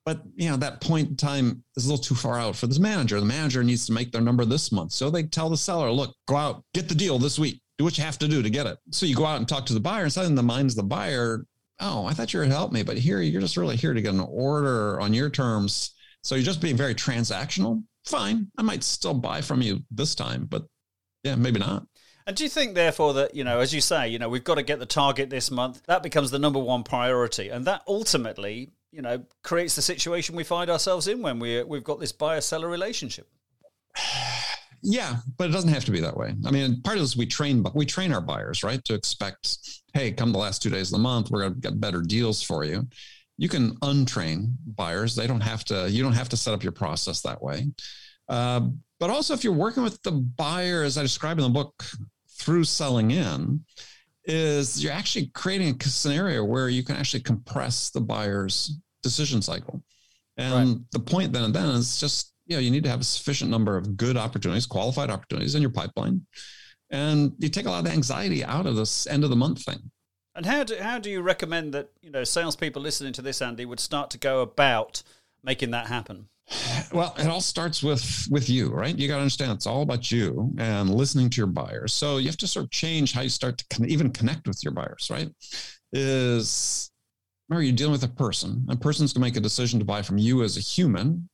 but 0.09 0.21
you 0.35 0.49
know 0.49 0.57
that 0.57 0.81
point 0.81 1.09
in 1.09 1.15
time 1.15 1.63
is 1.75 1.85
a 1.85 1.89
little 1.89 2.03
too 2.03 2.15
far 2.15 2.39
out 2.39 2.55
for 2.55 2.65
this 2.65 2.79
manager. 2.79 3.19
The 3.19 3.27
manager 3.27 3.63
needs 3.63 3.85
to 3.85 3.93
make 3.93 4.11
their 4.11 4.21
number 4.21 4.43
this 4.43 4.71
month, 4.71 4.91
so 4.91 5.11
they 5.11 5.21
tell 5.21 5.49
the 5.49 5.57
seller, 5.57 5.91
"Look, 5.91 6.15
go 6.27 6.35
out, 6.35 6.63
get 6.73 6.89
the 6.89 6.95
deal 6.95 7.19
this 7.19 7.37
week. 7.37 7.61
Do 7.79 7.83
what 7.83 7.97
you 7.97 8.03
have 8.03 8.19
to 8.19 8.27
do 8.27 8.43
to 8.43 8.49
get 8.51 8.67
it." 8.67 8.77
So 8.91 9.07
you 9.07 9.15
go 9.15 9.25
out 9.25 9.37
and 9.37 9.49
talk 9.49 9.65
to 9.65 9.73
the 9.73 9.79
buyer, 9.79 10.03
and 10.03 10.13
suddenly 10.13 10.35
the 10.35 10.43
mind's 10.43 10.75
the 10.75 10.83
buyer. 10.83 11.47
Oh, 11.79 12.05
I 12.05 12.13
thought 12.13 12.31
you 12.31 12.39
were 12.39 12.45
to 12.45 12.51
help 12.51 12.71
me, 12.71 12.83
but 12.83 12.99
here 12.99 13.21
you're 13.21 13.41
just 13.41 13.57
really 13.57 13.75
here 13.75 13.95
to 13.95 14.01
get 14.01 14.13
an 14.13 14.19
order 14.19 14.99
on 14.99 15.15
your 15.15 15.31
terms. 15.31 15.95
So 16.21 16.35
you're 16.35 16.43
just 16.43 16.61
being 16.61 16.77
very 16.77 16.93
transactional. 16.93 17.83
Fine, 18.05 18.51
I 18.55 18.61
might 18.61 18.83
still 18.83 19.15
buy 19.15 19.41
from 19.41 19.63
you 19.63 19.83
this 19.89 20.13
time, 20.13 20.45
but 20.45 20.67
yeah, 21.23 21.35
maybe 21.35 21.59
not. 21.59 21.87
And 22.27 22.35
do 22.35 22.43
you 22.43 22.49
think, 22.49 22.75
therefore, 22.75 23.13
that, 23.15 23.33
you 23.33 23.43
know, 23.43 23.59
as 23.59 23.73
you 23.73 23.81
say, 23.81 24.09
you 24.09 24.19
know, 24.19 24.29
we've 24.29 24.43
got 24.43 24.55
to 24.55 24.63
get 24.63 24.77
the 24.77 24.85
target 24.85 25.31
this 25.31 25.49
month, 25.49 25.81
that 25.87 26.03
becomes 26.03 26.29
the 26.29 26.37
number 26.37 26.59
one 26.59 26.83
priority. 26.83 27.49
And 27.49 27.65
that 27.65 27.81
ultimately 27.87 28.73
you 28.91 29.01
know, 29.01 29.23
creates 29.43 29.75
the 29.75 29.81
situation 29.81 30.35
we 30.35 30.43
find 30.43 30.69
ourselves 30.69 31.07
in 31.07 31.21
when 31.21 31.39
we 31.39 31.63
we've 31.63 31.83
got 31.83 31.99
this 31.99 32.11
buyer 32.11 32.41
seller 32.41 32.67
relationship. 32.67 33.29
Yeah, 34.81 35.17
but 35.37 35.49
it 35.49 35.53
doesn't 35.53 35.73
have 35.73 35.85
to 35.85 35.91
be 35.91 35.99
that 35.99 36.15
way. 36.15 36.33
I 36.45 36.51
mean, 36.51 36.81
part 36.81 36.97
of 36.97 37.03
this 37.03 37.15
we 37.15 37.25
train, 37.25 37.61
but 37.61 37.75
we 37.75 37.85
train 37.85 38.13
our 38.13 38.21
buyers 38.21 38.63
right 38.63 38.83
to 38.85 38.93
expect, 38.93 39.57
hey, 39.93 40.11
come 40.11 40.31
the 40.31 40.39
last 40.39 40.61
two 40.61 40.69
days 40.69 40.89
of 40.89 40.97
the 40.97 41.03
month, 41.03 41.31
we're 41.31 41.41
going 41.41 41.55
to 41.55 41.59
get 41.59 41.81
better 41.81 42.01
deals 42.01 42.41
for 42.41 42.63
you. 42.63 42.87
You 43.37 43.49
can 43.49 43.75
untrain 43.77 44.53
buyers; 44.65 45.15
they 45.15 45.27
don't 45.27 45.41
have 45.41 45.63
to. 45.65 45.89
You 45.89 46.03
don't 46.03 46.13
have 46.13 46.29
to 46.29 46.37
set 46.37 46.53
up 46.53 46.63
your 46.63 46.73
process 46.73 47.21
that 47.21 47.41
way. 47.41 47.67
Uh, 48.27 48.69
but 48.99 49.09
also, 49.09 49.33
if 49.33 49.43
you're 49.43 49.53
working 49.53 49.83
with 49.83 50.01
the 50.03 50.11
buyer, 50.11 50.83
as 50.83 50.97
I 50.97 51.01
describe 51.01 51.37
in 51.37 51.43
the 51.43 51.49
book, 51.49 51.83
through 52.39 52.65
selling 52.65 53.11
in, 53.11 53.63
is 54.25 54.83
you're 54.83 54.93
actually 54.93 55.27
creating 55.33 55.75
a 55.79 55.83
scenario 55.83 56.43
where 56.43 56.69
you 56.69 56.83
can 56.83 56.95
actually 56.95 57.21
compress 57.21 57.89
the 57.89 58.01
buyer's 58.01 58.77
decision 59.03 59.41
cycle. 59.41 59.81
And 60.37 60.69
right. 60.69 60.77
the 60.91 60.99
point 60.99 61.33
then 61.33 61.43
and 61.43 61.53
then 61.53 61.69
is 61.69 61.99
just, 61.99 62.33
you 62.49 62.55
know, 62.55 62.61
you 62.61 62.71
need 62.71 62.83
to 62.83 62.89
have 62.89 62.99
a 62.99 63.05
sufficient 63.05 63.51
number 63.51 63.77
of 63.77 63.95
good 63.95 64.17
opportunities, 64.17 64.65
qualified 64.65 65.11
opportunities 65.11 65.55
in 65.55 65.61
your 65.61 65.71
pipeline. 65.71 66.25
And 66.89 67.33
you 67.37 67.47
take 67.47 67.67
a 67.67 67.69
lot 67.69 67.85
of 67.85 67.91
anxiety 67.91 68.43
out 68.43 68.65
of 68.65 68.75
this 68.75 69.05
end 69.05 69.23
of 69.23 69.29
the 69.29 69.35
month 69.35 69.63
thing. 69.63 69.91
And 70.35 70.45
how 70.45 70.63
do, 70.63 70.75
how 70.77 70.97
do 70.97 71.11
you 71.11 71.21
recommend 71.21 71.73
that, 71.75 71.91
you 72.01 72.09
know, 72.09 72.23
salespeople 72.23 72.81
listening 72.81 73.13
to 73.13 73.21
this, 73.21 73.41
Andy, 73.41 73.65
would 73.65 73.79
start 73.79 74.09
to 74.11 74.17
go 74.17 74.41
about 74.41 75.03
making 75.43 75.71
that 75.71 75.87
happen? 75.87 76.27
Well, 76.91 77.13
it 77.19 77.27
all 77.27 77.41
starts 77.41 77.83
with 77.83 78.27
with 78.31 78.49
you, 78.49 78.69
right? 78.69 78.97
You 78.97 79.07
got 79.07 79.17
to 79.17 79.21
understand 79.21 79.51
it's 79.51 79.67
all 79.67 79.83
about 79.83 80.11
you 80.11 80.51
and 80.57 80.89
listening 80.89 81.29
to 81.29 81.37
your 81.37 81.45
buyers. 81.45 81.93
So 81.93 82.17
you 82.17 82.25
have 82.25 82.37
to 82.37 82.47
sort 82.47 82.65
of 82.65 82.71
change 82.71 83.13
how 83.13 83.21
you 83.21 83.29
start 83.29 83.59
to 83.59 83.65
con- 83.69 83.87
even 83.87 84.09
connect 84.09 84.47
with 84.47 84.63
your 84.63 84.73
buyers, 84.73 85.07
right? 85.11 85.29
Is 85.93 86.89
remember 87.47 87.63
you're 87.63 87.75
dealing 87.75 87.91
with 87.91 88.03
a 88.03 88.07
person. 88.07 88.65
A 88.69 88.75
person's 88.75 89.13
going 89.13 89.21
to 89.21 89.27
make 89.27 89.37
a 89.37 89.39
decision 89.41 89.77
to 89.77 89.85
buy 89.85 90.01
from 90.01 90.17
you 90.17 90.41
as 90.41 90.57
a 90.57 90.61
human, 90.61 91.29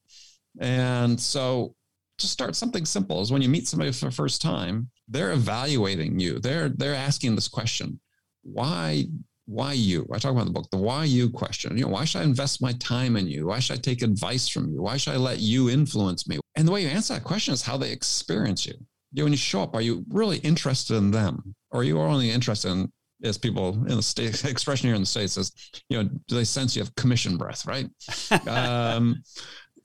and 0.59 1.19
so 1.19 1.75
just 2.17 2.33
start 2.33 2.55
something 2.55 2.85
simple. 2.85 3.21
Is 3.21 3.31
when 3.31 3.41
you 3.41 3.49
meet 3.49 3.67
somebody 3.67 3.91
for 3.91 4.05
the 4.05 4.11
first 4.11 4.41
time, 4.41 4.89
they're 5.07 5.33
evaluating 5.33 6.19
you. 6.19 6.39
They're 6.39 6.69
they're 6.69 6.95
asking 6.95 7.35
this 7.35 7.47
question: 7.47 7.99
Why 8.43 9.05
why 9.45 9.73
you? 9.73 10.07
I 10.11 10.17
talk 10.17 10.31
about 10.31 10.45
the 10.45 10.51
book, 10.51 10.69
the 10.71 10.77
why 10.77 11.05
you 11.05 11.29
question. 11.29 11.77
You 11.77 11.85
know, 11.85 11.91
why 11.91 12.05
should 12.05 12.21
I 12.21 12.23
invest 12.23 12.61
my 12.61 12.73
time 12.73 13.15
in 13.15 13.27
you? 13.27 13.47
Why 13.47 13.59
should 13.59 13.77
I 13.77 13.81
take 13.81 14.01
advice 14.01 14.47
from 14.47 14.69
you? 14.71 14.81
Why 14.81 14.97
should 14.97 15.13
I 15.13 15.17
let 15.17 15.39
you 15.39 15.69
influence 15.69 16.27
me? 16.27 16.39
And 16.55 16.67
the 16.67 16.71
way 16.71 16.81
you 16.81 16.89
answer 16.89 17.13
that 17.13 17.23
question 17.23 17.53
is 17.53 17.61
how 17.61 17.77
they 17.77 17.91
experience 17.91 18.65
you. 18.65 18.73
You 19.13 19.21
know, 19.21 19.25
when 19.25 19.33
you 19.33 19.37
show 19.37 19.61
up, 19.61 19.75
are 19.75 19.81
you 19.81 20.03
really 20.09 20.37
interested 20.37 20.95
in 20.95 21.11
them? 21.11 21.55
Or 21.71 21.81
are 21.81 21.83
you 21.83 21.99
only 21.99 22.31
interested 22.31 22.71
in, 22.71 22.91
as 23.23 23.37
people 23.37 23.69
in 23.87 23.97
the 23.97 24.03
state 24.03 24.43
expression 24.45 24.87
here 24.87 24.95
in 24.95 25.01
the 25.01 25.07
States 25.07 25.37
is, 25.37 25.51
you 25.89 25.97
know, 26.01 26.09
do 26.27 26.35
they 26.35 26.43
sense 26.43 26.75
you 26.75 26.81
have 26.81 26.95
commission 26.95 27.37
breath, 27.37 27.65
right? 27.65 27.87
um, 28.47 29.21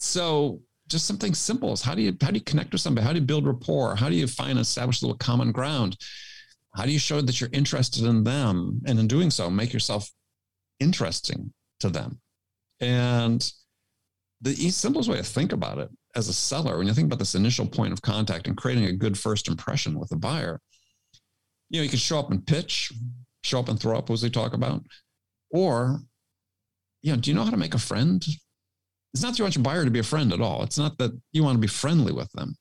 so 0.01 0.61
just 0.89 1.07
something 1.07 1.35
simple 1.35 1.73
is 1.73 1.83
how 1.83 1.95
do 1.95 2.03
you 2.03 2.17
how 2.21 2.29
do 2.29 2.35
you 2.35 2.45
connect 2.45 2.73
with 2.73 2.81
somebody? 2.81 3.07
How 3.07 3.13
do 3.13 3.21
you 3.21 3.25
build 3.25 3.47
rapport? 3.47 3.95
How 3.95 4.09
do 4.09 4.17
you 4.17 4.27
find 4.27 4.53
and 4.53 4.61
establish 4.61 5.01
a 5.01 5.07
little 5.07 5.19
common 5.19 5.53
ground? 5.53 5.97
How 6.75 6.85
do 6.85 6.93
you 6.93 6.99
show 6.99 7.21
that 7.21 7.41
you're 7.41 7.51
interested 7.53 8.05
in 8.05 8.25
them? 8.25 8.81
And 8.87 8.99
in 8.99 9.07
doing 9.07 9.31
so, 9.31 9.51
make 9.51 9.73
yourself 9.73 10.11
interesting 10.81 11.53
to 11.81 11.89
them. 11.89 12.21
And 12.81 13.49
the 14.41 14.55
simplest 14.71 15.09
way 15.09 15.17
to 15.17 15.23
think 15.23 15.53
about 15.53 15.79
it 15.79 15.91
as 16.17 16.29
a 16.29 16.33
seller, 16.33 16.79
when 16.79 16.87
you 16.87 16.95
think 16.95 17.07
about 17.07 17.19
this 17.19 17.35
initial 17.35 17.67
point 17.67 17.93
of 17.93 18.03
contact 18.03 18.47
and 18.47 18.57
creating 18.57 18.85
a 18.85 18.93
good 18.93 19.19
first 19.19 19.49
impression 19.49 19.99
with 19.99 20.11
a 20.13 20.17
buyer, 20.17 20.61
you 21.69 21.79
know, 21.79 21.85
you 21.85 21.91
can 21.91 21.99
show 21.99 22.19
up 22.19 22.31
and 22.31 22.47
pitch, 22.47 22.93
show 23.45 23.61
up 23.61 23.69
and 23.69 23.79
throw 23.79 23.99
up, 23.99 24.11
as 24.11 24.23
we 24.23 24.31
talk 24.31 24.55
about. 24.55 24.83
Or, 25.51 26.01
you 27.03 27.13
know, 27.13 27.19
do 27.19 27.31
you 27.31 27.37
know 27.37 27.45
how 27.45 27.51
to 27.51 27.57
make 27.57 27.75
a 27.75 27.79
friend? 27.79 28.25
It's 29.13 29.23
not 29.23 29.39
you 29.39 29.45
want 29.45 29.57
your 29.57 29.63
buyer 29.63 29.85
to 29.85 29.91
be 29.91 29.99
a 29.99 30.05
friend 30.05 30.33
at 30.33 30.41
all. 30.41 30.63
It's 30.63 30.79
not 30.79 30.99
that 30.99 31.13
you 31.33 31.43
want 31.43 31.57
to 31.57 31.61
be 31.61 31.67
friendly 31.67 32.13
with 32.13 32.31
them. 32.33 32.55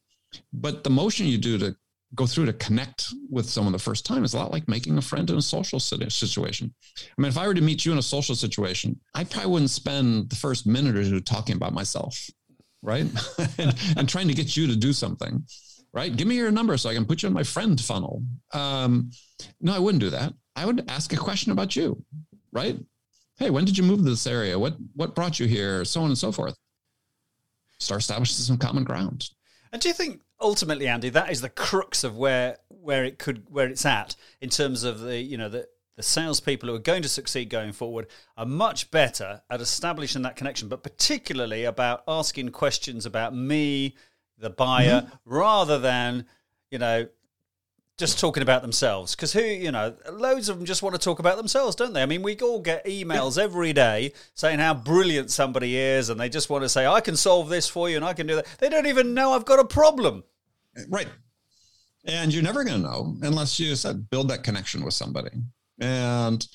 But 0.53 0.83
the 0.83 0.89
motion 0.89 1.27
you 1.27 1.37
do 1.37 1.57
to 1.57 1.75
go 2.15 2.25
through 2.25 2.45
to 2.47 2.53
connect 2.53 3.07
with 3.29 3.47
someone 3.47 3.71
the 3.71 3.79
first 3.79 4.05
time 4.05 4.23
is 4.23 4.33
a 4.33 4.37
lot 4.37 4.51
like 4.51 4.67
making 4.67 4.97
a 4.97 5.01
friend 5.01 5.29
in 5.29 5.37
a 5.37 5.41
social 5.41 5.79
situation. 5.79 6.73
I 6.97 7.21
mean, 7.21 7.29
if 7.29 7.37
I 7.37 7.45
were 7.47 7.53
to 7.53 7.61
meet 7.61 7.85
you 7.85 7.91
in 7.91 7.99
a 7.99 8.03
social 8.03 8.35
situation, 8.35 8.99
I 9.13 9.23
probably 9.23 9.51
wouldn't 9.51 9.69
spend 9.69 10.29
the 10.29 10.35
first 10.35 10.65
minute 10.65 10.95
or 10.95 11.03
two 11.03 11.19
talking 11.21 11.55
about 11.55 11.73
myself, 11.73 12.19
right? 12.81 13.05
and, 13.57 13.75
and, 13.95 14.09
trying 14.09 14.27
to 14.27 14.33
get 14.33 14.57
you 14.57 14.65
to 14.67 14.75
do 14.75 14.91
something, 14.91 15.43
right? 15.93 16.15
Give 16.15 16.27
me 16.27 16.35
your 16.35 16.51
number 16.51 16.77
so 16.77 16.89
I 16.89 16.95
can 16.95 17.05
put 17.05 17.21
you 17.21 17.27
in 17.27 17.33
my 17.33 17.43
friend 17.43 17.79
funnel. 17.79 18.23
Um, 18.53 19.11
no, 19.61 19.75
I 19.75 19.79
wouldn't 19.79 20.01
do 20.01 20.09
that. 20.09 20.33
I 20.55 20.65
would 20.65 20.89
ask 20.89 21.13
a 21.13 21.17
question 21.17 21.51
about 21.51 21.75
you, 21.75 22.03
right? 22.51 22.75
Hey, 23.39 23.49
when 23.49 23.63
did 23.63 23.77
you 23.77 23.85
move 23.85 23.99
to 23.99 24.03
this 24.03 24.27
area? 24.27 24.59
What 24.59 24.75
what 24.95 25.15
brought 25.15 25.39
you 25.39 25.47
here? 25.47 25.85
So 25.85 26.01
on 26.01 26.07
and 26.07 26.17
so 26.17 26.31
forth. 26.33 26.57
Start 27.79 28.01
establishing 28.01 28.35
some 28.35 28.57
common 28.57 28.83
ground. 28.83 29.29
And 29.71 29.81
do 29.81 29.87
you 29.87 29.93
think 29.93 30.21
ultimately, 30.41 30.89
Andy, 30.89 31.09
that 31.09 31.31
is 31.31 31.39
the 31.39 31.49
crux 31.49 32.03
of 32.03 32.17
where 32.17 32.57
where 32.67 33.05
it 33.05 33.17
could 33.17 33.45
where 33.49 33.67
it's 33.67 33.85
at 33.85 34.17
in 34.41 34.49
terms 34.49 34.83
of 34.83 34.99
the 34.99 35.21
you 35.21 35.37
know 35.37 35.47
the 35.47 35.69
the 35.95 36.03
salespeople 36.03 36.67
who 36.67 36.75
are 36.75 36.79
going 36.79 37.01
to 37.01 37.09
succeed 37.09 37.49
going 37.49 37.71
forward 37.71 38.07
are 38.35 38.45
much 38.45 38.91
better 38.91 39.41
at 39.49 39.61
establishing 39.61 40.21
that 40.23 40.35
connection, 40.35 40.67
but 40.67 40.83
particularly 40.83 41.63
about 41.63 42.03
asking 42.07 42.49
questions 42.49 43.05
about 43.05 43.33
me, 43.33 43.95
the 44.37 44.49
buyer, 44.49 45.01
mm-hmm. 45.01 45.15
rather 45.25 45.79
than 45.79 46.25
you 46.71 46.77
know 46.77 47.07
just 47.99 48.17
talking 48.17 48.41
about 48.41 48.61
themselves 48.61 49.15
because 49.15 49.33
who 49.33 49.41
you 49.41 49.71
know 49.71 49.93
loads 50.11 50.49
of 50.49 50.57
them 50.57 50.65
just 50.65 50.81
want 50.81 50.95
to 50.95 50.99
talk 50.99 51.19
about 51.19 51.37
themselves 51.37 51.75
don't 51.75 51.93
they? 51.93 52.01
I 52.01 52.05
mean 52.05 52.23
we 52.23 52.35
all 52.37 52.61
get 52.61 52.85
emails 52.85 53.37
every 53.37 53.73
day 53.73 54.13
saying 54.33 54.59
how 54.59 54.73
brilliant 54.73 55.29
somebody 55.29 55.77
is 55.77 56.09
and 56.09 56.19
they 56.19 56.29
just 56.29 56.49
want 56.49 56.63
to 56.63 56.69
say 56.69 56.87
i 56.87 57.01
can 57.01 57.17
solve 57.17 57.49
this 57.49 57.67
for 57.67 57.89
you 57.89 57.97
and 57.97 58.05
i 58.05 58.13
can 58.13 58.25
do 58.25 58.35
that. 58.35 58.47
They 58.57 58.69
don't 58.69 58.87
even 58.87 59.13
know 59.13 59.33
i've 59.33 59.45
got 59.45 59.59
a 59.59 59.65
problem. 59.65 60.23
Right. 60.87 61.09
And 62.05 62.33
you're 62.33 62.41
never 62.41 62.63
going 62.63 62.81
to 62.81 62.87
know 62.87 63.17
unless 63.21 63.59
you 63.59 63.75
said 63.75 64.09
build 64.09 64.29
that 64.29 64.43
connection 64.43 64.85
with 64.85 64.93
somebody. 64.93 65.31
And 65.81 66.47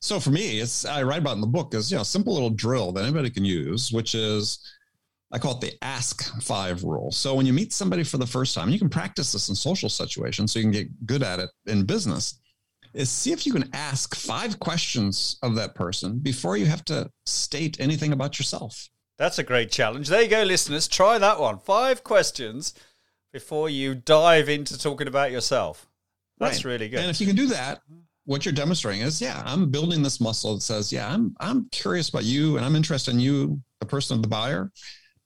so 0.00 0.20
for 0.20 0.30
me 0.30 0.60
it's 0.60 0.84
i 0.84 1.02
write 1.02 1.20
about 1.20 1.34
in 1.34 1.40
the 1.40 1.46
book 1.46 1.74
is 1.74 1.90
you 1.90 1.96
know 1.96 2.02
simple 2.02 2.34
little 2.34 2.50
drill 2.50 2.92
that 2.92 3.04
anybody 3.04 3.30
can 3.30 3.44
use 3.44 3.90
which 3.92 4.14
is 4.14 4.58
I 5.32 5.38
call 5.38 5.54
it 5.54 5.62
the 5.62 5.72
ask 5.82 6.42
five 6.42 6.84
rule. 6.84 7.10
So 7.10 7.34
when 7.34 7.46
you 7.46 7.54
meet 7.54 7.72
somebody 7.72 8.04
for 8.04 8.18
the 8.18 8.26
first 8.26 8.54
time, 8.54 8.68
you 8.68 8.78
can 8.78 8.90
practice 8.90 9.32
this 9.32 9.48
in 9.48 9.54
social 9.54 9.88
situations 9.88 10.52
so 10.52 10.58
you 10.58 10.64
can 10.64 10.72
get 10.72 11.06
good 11.06 11.22
at 11.22 11.38
it 11.38 11.50
in 11.66 11.84
business. 11.84 12.38
Is 12.92 13.08
see 13.08 13.32
if 13.32 13.46
you 13.46 13.54
can 13.54 13.70
ask 13.72 14.14
five 14.14 14.60
questions 14.60 15.38
of 15.42 15.54
that 15.54 15.74
person 15.74 16.18
before 16.18 16.58
you 16.58 16.66
have 16.66 16.84
to 16.86 17.10
state 17.24 17.80
anything 17.80 18.12
about 18.12 18.38
yourself. 18.38 18.90
That's 19.16 19.38
a 19.38 19.42
great 19.42 19.70
challenge. 19.70 20.08
There 20.08 20.20
you 20.20 20.28
go, 20.28 20.42
listeners. 20.42 20.86
Try 20.88 21.16
that 21.16 21.40
one. 21.40 21.58
Five 21.58 22.04
questions 22.04 22.74
before 23.32 23.70
you 23.70 23.94
dive 23.94 24.50
into 24.50 24.76
talking 24.76 25.08
about 25.08 25.32
yourself. 25.32 25.86
That's 26.36 26.66
right. 26.66 26.72
really 26.72 26.90
good. 26.90 27.00
And 27.00 27.08
if 27.08 27.18
you 27.18 27.26
can 27.26 27.36
do 27.36 27.46
that, 27.46 27.80
what 28.26 28.44
you're 28.44 28.52
demonstrating 28.52 29.00
is, 29.00 29.22
yeah, 29.22 29.42
I'm 29.46 29.70
building 29.70 30.02
this 30.02 30.20
muscle 30.20 30.56
that 30.56 30.60
says, 30.60 30.92
yeah, 30.92 31.10
I'm 31.10 31.34
I'm 31.40 31.70
curious 31.70 32.10
about 32.10 32.24
you 32.24 32.58
and 32.58 32.66
I'm 32.66 32.76
interested 32.76 33.14
in 33.14 33.20
you, 33.20 33.58
the 33.80 33.86
person 33.86 34.16
of 34.16 34.22
the 34.22 34.28
buyer 34.28 34.70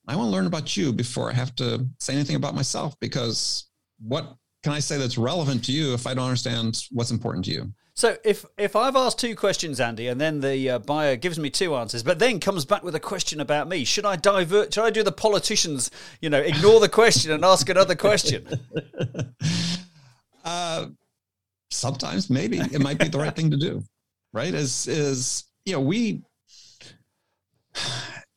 I 0.07 0.17
want 0.17 0.29
to 0.29 0.33
learn 0.33 0.47
about 0.47 0.77
you 0.77 0.93
before 0.93 1.31
I 1.31 1.35
have 1.35 1.55
to 1.57 1.87
say 1.99 2.15
anything 2.15 2.37
about 2.37 2.55
myself 2.55 2.99
because 3.01 3.67
what 3.99 4.37
can 4.63 4.73
I 4.73 4.79
say 4.79 4.99
that's 4.99 5.19
relevant 5.19 5.65
to 5.65 5.73
you 5.73 5.95
if 5.95 6.07
I 6.07 6.15
don't 6.15 6.25
understand 6.25 6.83
what's 6.91 7.11
important 7.11 7.45
to 7.47 7.53
you? 7.53 7.73
So 7.95 8.17
if 8.25 8.45
if 8.59 8.77
I've 8.77 8.95
asked 8.95 9.19
two 9.19 9.35
questions, 9.35 9.81
Andy, 9.81 10.09
and 10.09 10.21
then 10.21 10.41
the 10.41 10.71
uh, 10.71 10.79
buyer 10.81 11.17
gives 11.17 11.39
me 11.39 11.49
two 11.49 11.75
answers, 11.75 12.03
but 12.03 12.19
then 12.19 12.41
comes 12.41 12.67
back 12.67 12.83
with 12.83 12.95
a 12.95 13.01
question 13.01 13.41
about 13.41 13.69
me, 13.69 13.85
should 13.85 14.05
I 14.05 14.17
divert? 14.17 14.75
Should 14.75 14.85
I 14.85 14.91
do 14.91 15.03
the 15.03 15.13
politicians? 15.13 15.91
You 16.21 16.29
know, 16.29 16.41
ignore 16.41 16.79
the 16.79 16.91
question 16.91 17.33
and 17.33 17.43
ask 17.43 17.69
another 17.71 17.95
question. 17.95 18.47
uh, 20.45 20.87
sometimes 21.71 22.29
maybe 22.29 22.59
it 22.59 22.83
might 22.83 22.99
be 22.99 23.09
the 23.09 23.19
right 23.19 23.35
thing 23.35 23.51
to 23.51 23.57
do. 23.57 23.83
Right? 24.35 24.53
Is 24.53 24.87
is 24.87 25.45
you 25.65 25.73
know 25.73 25.81
we 25.81 26.23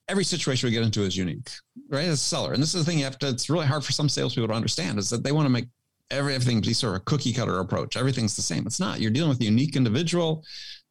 every 0.09 0.25
situation 0.25 0.67
we 0.67 0.73
get 0.73 0.83
into 0.83 1.03
is 1.03 1.15
unique, 1.15 1.49
right? 1.89 2.05
As 2.05 2.15
a 2.15 2.17
seller. 2.17 2.53
And 2.53 2.61
this 2.61 2.73
is 2.73 2.83
the 2.83 2.89
thing 2.89 2.97
you 2.97 3.05
have 3.05 3.19
to, 3.19 3.29
it's 3.29 3.49
really 3.49 3.67
hard 3.67 3.85
for 3.85 3.91
some 3.91 4.09
salespeople 4.09 4.47
to 4.49 4.53
understand 4.53 4.97
is 4.97 5.09
that 5.09 5.23
they 5.23 5.31
want 5.31 5.45
to 5.45 5.51
make 5.51 5.67
everything 6.11 6.59
be 6.59 6.73
sort 6.73 6.95
of 6.95 7.01
a 7.01 7.03
cookie 7.05 7.31
cutter 7.31 7.59
approach. 7.59 7.95
Everything's 7.95 8.35
the 8.35 8.41
same. 8.41 8.65
It's 8.65 8.79
not. 8.79 8.99
You're 8.99 9.11
dealing 9.11 9.29
with 9.29 9.39
a 9.41 9.45
unique 9.45 9.75
individual. 9.75 10.43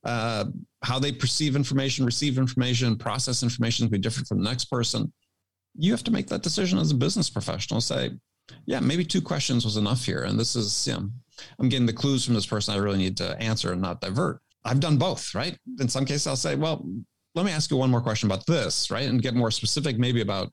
Uh, 0.05 0.45
how 0.83 0.99
they 1.01 1.11
perceive 1.11 1.57
information, 1.57 2.07
receive 2.07 2.39
information, 2.39 2.97
process 2.97 3.43
information 3.43 3.85
will 3.85 3.91
be 3.91 3.99
different 3.99 4.29
from 4.29 4.39
the 4.39 4.49
next 4.49 4.67
person. 4.67 5.13
You 5.77 5.91
have 5.91 6.05
to 6.05 6.13
make 6.13 6.29
that 6.29 6.43
decision 6.43 6.79
as 6.79 6.93
a 6.93 6.95
business 6.95 7.29
professional. 7.29 7.81
Say, 7.81 8.13
yeah, 8.67 8.81
maybe 8.81 9.05
two 9.05 9.21
questions 9.21 9.65
was 9.65 9.77
enough 9.77 10.05
here. 10.05 10.23
And 10.23 10.39
this 10.39 10.55
is, 10.55 10.87
you 10.87 10.95
know, 10.95 11.09
I'm 11.59 11.69
getting 11.69 11.87
the 11.87 11.93
clues 11.93 12.25
from 12.25 12.35
this 12.35 12.47
person 12.47 12.75
I 12.75 12.79
really 12.79 12.99
need 12.99 13.17
to 13.17 13.37
answer 13.41 13.73
and 13.73 13.83
not 13.83 14.01
divert. 14.01 14.41
I've 14.65 14.81
done 14.81 14.97
both, 14.97 15.35
right? 15.35 15.59
In 15.81 15.89
some 15.89 16.05
cases, 16.05 16.27
I'll 16.27 16.37
say, 16.37 16.55
well, 16.55 16.87
let 17.39 17.47
me 17.47 17.53
ask 17.53 17.71
you 17.71 17.77
one 17.77 17.91
more 17.91 18.01
question 18.01 18.29
about 18.31 18.47
this, 18.47 18.91
right? 18.91 19.09
And 19.09 19.23
get 19.23 19.35
more 19.35 19.51
specific, 19.51 19.99
maybe 19.99 20.21
about 20.21 20.53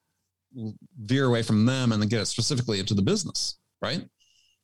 veer 0.99 1.25
away 1.25 1.41
from 1.41 1.65
them 1.65 1.91
and 1.91 2.01
then 2.01 2.09
get 2.09 2.21
it 2.21 2.27
specifically 2.27 2.79
into 2.79 2.93
the 2.93 3.01
business, 3.01 3.57
right? 3.81 4.05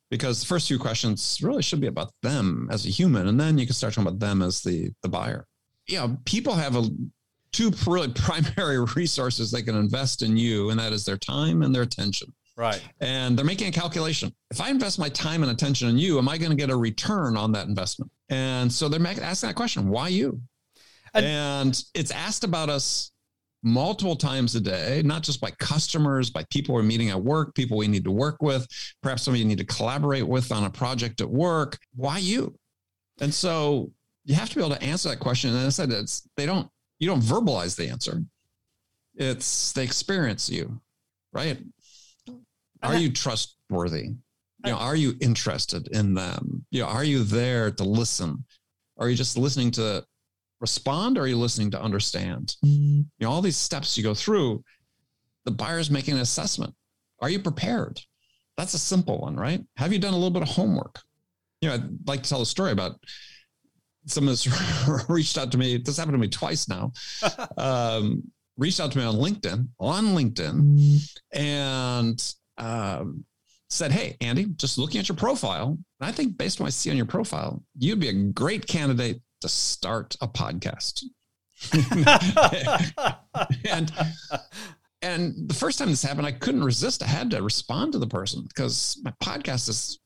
Because 0.10 0.40
the 0.40 0.46
first 0.46 0.68
few 0.68 0.80
questions 0.80 1.40
really 1.42 1.64
should 1.64 1.82
be 1.82 1.88
about 1.88 2.12
them 2.22 2.68
as 2.72 2.86
a 2.86 2.90
human, 2.90 3.28
and 3.28 3.40
then 3.40 3.58
you 3.58 3.66
can 3.66 3.74
start 3.74 3.94
talking 3.94 4.08
about 4.08 4.20
them 4.20 4.42
as 4.42 4.62
the 4.62 4.92
the 5.04 5.10
buyer. 5.10 5.48
Yeah, 5.88 6.04
you 6.04 6.08
know, 6.10 6.18
people 6.26 6.54
have 6.54 6.76
a 6.76 6.90
two 7.52 7.72
really 7.88 8.08
primary 8.16 8.80
resources 8.96 9.52
they 9.52 9.62
can 9.62 9.76
invest 9.76 10.22
in 10.22 10.38
you, 10.38 10.70
and 10.70 10.80
that 10.80 10.94
is 10.94 11.06
their 11.06 11.18
time 11.18 11.62
and 11.64 11.74
their 11.74 11.84
attention. 11.84 12.34
Right. 12.58 12.82
And 13.00 13.38
they're 13.38 13.46
making 13.46 13.70
a 13.70 13.72
calculation. 13.72 14.34
If 14.52 14.60
I 14.60 14.70
invest 14.70 15.00
my 15.00 15.10
time 15.10 15.42
and 15.42 15.52
attention 15.52 15.88
in 15.88 15.98
you, 15.98 16.18
am 16.18 16.28
I 16.28 16.38
going 16.38 16.52
to 16.52 16.58
get 16.58 16.70
a 16.70 16.76
return 16.76 17.38
on 17.38 17.54
that 17.54 17.68
investment? 17.68 18.12
And 18.30 18.72
so 18.72 18.90
they're 18.90 19.06
asking 19.08 19.48
that 19.48 19.56
question: 19.56 19.90
Why 19.90 20.10
you? 20.10 20.42
And, 21.14 21.84
it's 21.94 22.12
asked 22.12 22.44
about 22.44 22.70
us 22.70 23.12
multiple 23.64 24.16
times 24.16 24.56
a 24.56 24.60
day, 24.60 25.02
not 25.06 25.22
just 25.22 25.40
by 25.40 25.52
customers, 25.52 26.30
by 26.30 26.44
people 26.50 26.74
we're 26.74 26.84
meeting 26.84 27.10
at 27.10 27.22
work, 27.22 27.54
people 27.54 27.78
we 27.78 27.88
need 27.88 28.04
to 28.04 28.12
work 28.12 28.42
with, 28.42 28.68
perhaps 29.04 29.24
somebody 29.24 29.42
you 29.42 29.48
need 29.48 29.60
to 29.60 29.66
collaborate 29.66 30.28
with 30.28 30.52
on 30.52 30.64
a 30.64 30.70
project 30.70 31.22
at 31.22 31.30
work. 31.30 31.78
Why 31.96 32.18
you? 32.18 32.56
And 33.20 33.34
so 33.34 33.92
you 34.26 34.36
have 34.36 34.50
to 34.50 34.56
be 34.56 34.62
able 34.62 34.76
to 34.76 34.84
answer 34.84 35.10
that 35.10 35.20
question. 35.20 35.52
And 35.52 35.66
I 35.66 35.70
said, 35.70 35.92
it's 35.92 36.28
they 36.38 36.46
don't 36.46 36.68
you 37.00 37.08
don't 37.08 37.22
verbalize 37.22 37.76
the 37.76 37.88
answer. 37.90 38.24
It's 39.16 39.74
they 39.74 39.84
experience 39.84 40.50
you, 40.50 40.80
right? 41.34 41.58
Are 42.84 42.96
you 42.96 43.12
trustworthy? 43.12 44.10
You 44.66 44.72
know, 44.72 44.78
are 44.78 44.96
you 44.96 45.16
interested 45.20 45.88
in 45.90 46.14
them? 46.14 46.66
You 46.72 46.82
know, 46.82 46.88
are 46.88 47.04
you 47.04 47.24
there 47.24 47.72
to 47.72 47.84
listen? 47.84 48.46
Are 48.98 49.10
you 49.10 49.16
just 49.16 49.38
listening 49.38 49.72
to 49.72 50.06
respond 50.62 51.18
or 51.18 51.22
are 51.22 51.28
you 51.28 51.38
listening 51.38 51.72
to 51.72 51.82
understand? 51.82 52.56
Mm-hmm. 52.64 53.02
You 53.18 53.28
know, 53.28 53.32
all 53.32 53.42
these 53.42 53.58
steps 53.58 53.98
you 53.98 54.04
go 54.04 54.14
through, 54.14 54.64
the 55.44 55.52
buyer's 55.52 55.90
making 55.90 56.14
an 56.14 56.22
assessment. 56.22 56.74
Are 57.20 57.30
you 57.30 57.40
prepared? 57.40 58.00
That's 58.58 58.74
a 58.74 58.80
simple 58.80 59.20
one, 59.20 59.36
right? 59.36 59.62
Have 59.78 59.92
you 59.92 60.00
done 60.00 60.14
a 60.14 60.18
little 60.18 60.32
bit 60.32 60.44
of 60.44 60.50
homework? 60.50 61.02
You 61.62 61.70
know, 61.70 61.76
I'd 61.76 62.08
like 62.08 62.24
to 62.24 62.30
tell 62.30 62.42
a 62.42 62.46
story 62.46 62.72
about 62.72 63.00
someone 64.06 64.34
that's 64.34 65.10
reached 65.10 65.38
out 65.38 65.52
to 65.52 65.58
me. 65.58 65.78
This 65.78 65.98
happened 65.98 66.16
to 66.16 66.20
me 66.20 66.30
twice 66.30 66.68
now. 66.68 66.92
um, 67.58 68.24
reached 68.58 68.80
out 68.80 68.92
to 68.92 68.98
me 68.98 69.04
on 69.04 69.16
LinkedIn, 69.16 69.68
on 69.80 70.06
LinkedIn, 70.08 70.54
mm-hmm. 70.54 71.40
and 71.40 72.34
um, 72.58 73.26
said, 73.70 73.92
Hey, 73.92 74.18
Andy, 74.22 74.46
just 74.56 74.78
looking 74.78 75.00
at 75.00 75.10
your 75.10 75.16
profile, 75.16 75.78
I 76.00 76.12
think 76.12 76.38
based 76.38 76.60
on 76.60 76.66
what 76.66 76.70
I 76.70 76.72
see 76.72 76.92
on 76.92 76.98
your 76.98 77.06
profile, 77.06 77.64
you'd 77.78 78.00
be 78.00 78.10
a 78.10 78.14
great 78.14 78.68
candidate 78.68 79.22
to 79.42 79.50
start 79.50 80.16
a 80.22 80.28
podcast. 80.28 81.04
and 83.70 83.92
and 85.04 85.50
the 85.50 85.54
first 85.54 85.80
time 85.80 85.90
this 85.90 86.04
happened, 86.04 86.28
I 86.28 86.32
couldn't 86.32 86.64
resist. 86.64 87.04
I 87.04 87.08
had 87.08 87.32
to 87.32 87.42
respond 87.42 87.94
to 87.94 88.00
the 88.00 88.08
person 88.08 88.44
because 88.48 89.00
my 89.04 89.12
podcast 89.24 89.70
is 89.70 90.00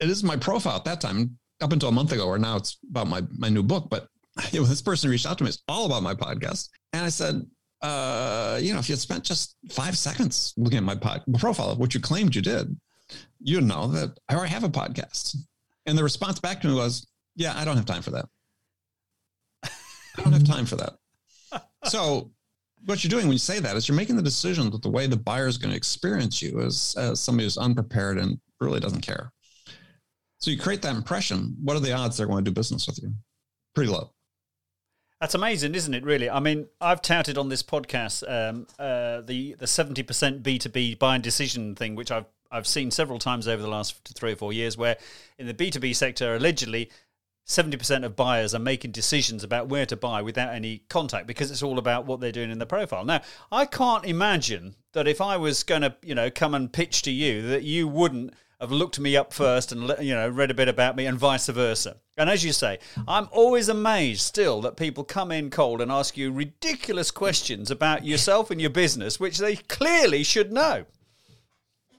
it 0.00 0.10
is 0.10 0.22
my 0.22 0.36
profile 0.36 0.76
at 0.76 0.84
that 0.84 1.00
time, 1.00 1.38
up 1.60 1.72
until 1.72 1.88
a 1.88 1.92
month 1.92 2.12
ago, 2.12 2.26
or 2.26 2.38
now 2.38 2.56
it's 2.56 2.78
about 2.88 3.08
my 3.08 3.22
my 3.36 3.48
new 3.48 3.62
book. 3.62 3.88
But 3.90 4.08
you 4.52 4.60
know, 4.60 4.66
this 4.66 4.82
person 4.82 5.10
reached 5.10 5.26
out 5.26 5.38
to 5.38 5.44
me, 5.44 5.48
it's 5.48 5.62
all 5.68 5.86
about 5.86 6.02
my 6.02 6.14
podcast. 6.14 6.68
And 6.92 7.04
I 7.04 7.08
said, 7.08 7.42
uh, 7.82 8.58
you 8.60 8.72
know, 8.72 8.78
if 8.78 8.88
you 8.88 8.94
had 8.94 9.00
spent 9.00 9.24
just 9.24 9.56
five 9.70 9.96
seconds 9.96 10.54
looking 10.56 10.78
at 10.78 10.84
my 10.84 10.94
pod, 10.94 11.22
profile, 11.38 11.76
which 11.76 11.94
you 11.94 12.00
claimed 12.00 12.34
you 12.34 12.42
did, 12.42 12.76
you 13.40 13.60
know 13.60 13.86
that 13.88 14.18
I 14.28 14.34
already 14.34 14.52
have 14.52 14.64
a 14.64 14.68
podcast. 14.68 15.36
And 15.86 15.96
the 15.96 16.02
response 16.02 16.40
back 16.40 16.60
to 16.62 16.68
me 16.68 16.74
was, 16.74 17.06
yeah, 17.36 17.54
I 17.56 17.64
don't 17.64 17.76
have 17.76 17.86
time 17.86 18.02
for 18.02 18.10
that. 18.10 18.26
I 20.18 20.22
don't 20.22 20.32
have 20.32 20.44
time 20.44 20.66
for 20.66 20.76
that. 20.76 20.94
So 21.84 22.30
what 22.84 23.02
you're 23.02 23.10
doing 23.10 23.26
when 23.26 23.32
you 23.32 23.38
say 23.38 23.60
that 23.60 23.76
is 23.76 23.88
you're 23.88 23.96
making 23.96 24.16
the 24.16 24.22
decision 24.22 24.70
that 24.70 24.82
the 24.82 24.90
way 24.90 25.06
the 25.06 25.16
buyer 25.16 25.46
is 25.46 25.58
going 25.58 25.70
to 25.70 25.76
experience 25.76 26.42
you 26.42 26.60
is 26.60 26.94
as 26.98 27.20
somebody 27.20 27.44
who's 27.44 27.58
unprepared 27.58 28.18
and 28.18 28.38
really 28.60 28.80
doesn't 28.80 29.02
care. 29.02 29.32
So 30.38 30.50
you 30.50 30.58
create 30.58 30.82
that 30.82 30.94
impression. 30.94 31.56
What 31.62 31.76
are 31.76 31.80
the 31.80 31.92
odds 31.92 32.16
they're 32.16 32.26
going 32.26 32.44
to 32.44 32.50
do 32.50 32.54
business 32.54 32.86
with 32.86 33.02
you? 33.02 33.12
Pretty 33.74 33.90
low. 33.90 34.12
That's 35.20 35.34
amazing, 35.34 35.74
isn't 35.74 35.94
it? 35.94 36.04
Really, 36.04 36.28
I 36.28 36.40
mean, 36.40 36.66
I've 36.80 37.00
touted 37.00 37.38
on 37.38 37.48
this 37.48 37.62
podcast 37.62 38.22
um, 38.28 38.66
uh, 38.78 39.22
the 39.22 39.54
the 39.58 39.66
seventy 39.66 40.02
percent 40.02 40.42
B 40.42 40.58
two 40.58 40.68
B 40.68 40.94
buying 40.94 41.22
decision 41.22 41.74
thing, 41.74 41.94
which 41.94 42.10
I've 42.10 42.26
I've 42.50 42.66
seen 42.66 42.90
several 42.90 43.18
times 43.18 43.48
over 43.48 43.62
the 43.62 43.68
last 43.68 43.96
three 44.14 44.32
or 44.32 44.36
four 44.36 44.52
years, 44.52 44.76
where 44.76 44.98
in 45.38 45.46
the 45.46 45.54
B 45.54 45.70
two 45.70 45.80
B 45.80 45.94
sector, 45.94 46.36
allegedly. 46.36 46.90
70% 47.46 48.04
of 48.04 48.16
buyers 48.16 48.54
are 48.54 48.60
making 48.60 48.90
decisions 48.90 49.44
about 49.44 49.68
where 49.68 49.86
to 49.86 49.96
buy 49.96 50.20
without 50.20 50.52
any 50.52 50.78
contact 50.88 51.28
because 51.28 51.50
it's 51.50 51.62
all 51.62 51.78
about 51.78 52.04
what 52.04 52.20
they're 52.20 52.32
doing 52.32 52.50
in 52.50 52.58
the 52.58 52.66
profile. 52.66 53.04
Now, 53.04 53.22
I 53.52 53.66
can't 53.66 54.04
imagine 54.04 54.74
that 54.92 55.06
if 55.06 55.20
I 55.20 55.36
was 55.36 55.62
going 55.62 55.82
to, 55.82 55.94
you 56.02 56.14
know, 56.14 56.28
come 56.28 56.54
and 56.54 56.72
pitch 56.72 57.02
to 57.02 57.12
you 57.12 57.42
that 57.42 57.62
you 57.62 57.86
wouldn't 57.86 58.34
have 58.60 58.72
looked 58.72 58.98
me 58.98 59.16
up 59.16 59.32
first 59.32 59.70
and 59.70 59.94
you 60.00 60.14
know 60.14 60.28
read 60.28 60.50
a 60.50 60.54
bit 60.54 60.68
about 60.68 60.96
me 60.96 61.06
and 61.06 61.18
vice 61.18 61.46
versa. 61.46 61.96
And 62.16 62.30
as 62.30 62.44
you 62.44 62.52
say, 62.52 62.78
I'm 63.06 63.28
always 63.30 63.68
amazed 63.68 64.22
still 64.22 64.62
that 64.62 64.76
people 64.76 65.04
come 65.04 65.30
in 65.30 65.50
cold 65.50 65.80
and 65.80 65.92
ask 65.92 66.16
you 66.16 66.32
ridiculous 66.32 67.10
questions 67.10 67.70
about 67.70 68.06
yourself 68.06 68.50
and 68.50 68.60
your 68.60 68.70
business, 68.70 69.20
which 69.20 69.38
they 69.38 69.56
clearly 69.56 70.22
should 70.22 70.52
know. 70.52 70.86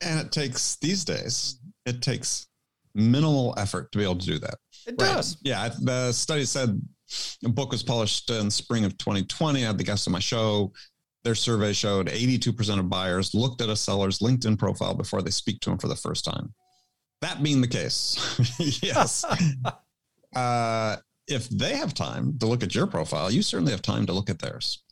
And 0.01 0.19
it 0.19 0.31
takes 0.31 0.75
these 0.77 1.05
days, 1.05 1.59
it 1.85 2.01
takes 2.01 2.47
minimal 2.97 3.53
effort 3.57 3.91
to 3.91 3.97
be 3.97 4.03
able 4.03 4.17
to 4.17 4.25
do 4.25 4.39
that. 4.39 4.55
It 4.85 4.95
right. 4.99 5.15
does. 5.15 5.37
Yeah. 5.43 5.69
The 5.81 6.11
study 6.11 6.45
said 6.45 6.81
a 7.45 7.49
book 7.49 7.71
was 7.71 7.83
published 7.83 8.29
in 8.29 8.51
spring 8.51 8.85
of 8.85 8.97
2020. 8.97 9.63
I 9.63 9.67
had 9.67 9.77
the 9.77 9.83
guest 9.83 10.07
on 10.07 10.11
my 10.11 10.19
show 10.19 10.73
their 11.27 11.35
survey 11.35 11.73
showed 11.73 12.07
82% 12.07 12.79
of 12.79 12.89
buyers 12.89 13.33
looked 13.33 13.61
at 13.61 13.67
a 13.67 13.75
seller's 13.75 14.19
LinkedIn 14.19 14.57
profile 14.57 14.93
before 14.93 15.21
they 15.21 15.29
speak 15.29 15.59
to 15.59 15.71
him 15.71 15.77
for 15.77 15.89
the 15.89 15.95
first 15.95 16.23
time. 16.23 16.53
That 17.21 17.43
being 17.43 17.59
the 17.59 17.67
case, 17.67 18.17
yes. 18.81 19.25
uh, 20.35 20.95
if 21.27 21.49
they 21.49 21.75
have 21.75 21.93
time 21.93 22.39
to 22.39 22.45
look 22.45 22.63
at 22.63 22.73
your 22.73 22.87
profile, 22.87 23.29
you 23.29 23.41
certainly 23.41 23.73
have 23.73 23.81
time 23.81 24.05
to 24.05 24.13
look 24.13 24.29
at 24.29 24.39
theirs. 24.39 24.83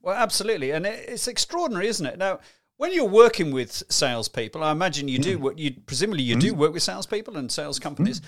Well, 0.00 0.14
absolutely. 0.14 0.70
And 0.70 0.86
it's 0.86 1.26
extraordinary, 1.26 1.88
isn't 1.88 2.06
it? 2.06 2.18
Now, 2.18 2.38
when 2.78 2.94
you're 2.94 3.04
working 3.04 3.50
with 3.50 3.82
salespeople, 3.90 4.64
I 4.64 4.72
imagine 4.72 5.08
you 5.08 5.18
do 5.18 5.36
mm. 5.36 5.42
what 5.42 5.58
you 5.58 5.74
presumably 5.84 6.22
you 6.22 6.36
mm. 6.36 6.40
do 6.40 6.54
work 6.54 6.72
with 6.72 6.82
salespeople 6.82 7.36
and 7.36 7.52
sales 7.52 7.78
companies. 7.78 8.20
Mm. 8.20 8.26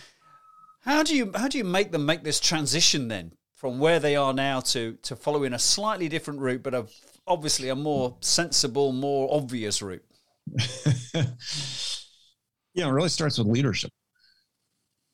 How 0.80 1.02
do 1.02 1.16
you 1.16 1.32
how 1.34 1.48
do 1.48 1.56
you 1.56 1.64
make 1.64 1.92
them 1.92 2.04
make 2.04 2.24
this 2.24 2.40
transition 2.40 3.08
then 3.08 3.32
from 3.54 3.78
where 3.78 4.00
they 4.00 4.16
are 4.16 4.34
now 4.34 4.60
to 4.60 4.98
to 5.02 5.16
following 5.16 5.54
a 5.54 5.58
slightly 5.58 6.08
different 6.08 6.40
route, 6.40 6.62
but 6.62 6.74
a 6.74 6.86
obviously 7.26 7.68
a 7.68 7.76
more 7.76 8.16
sensible, 8.20 8.92
more 8.92 9.28
obvious 9.32 9.80
route? 9.82 10.04
yeah, 11.14 12.88
it 12.88 12.90
really 12.90 13.08
starts 13.08 13.38
with 13.38 13.46
leadership, 13.46 13.92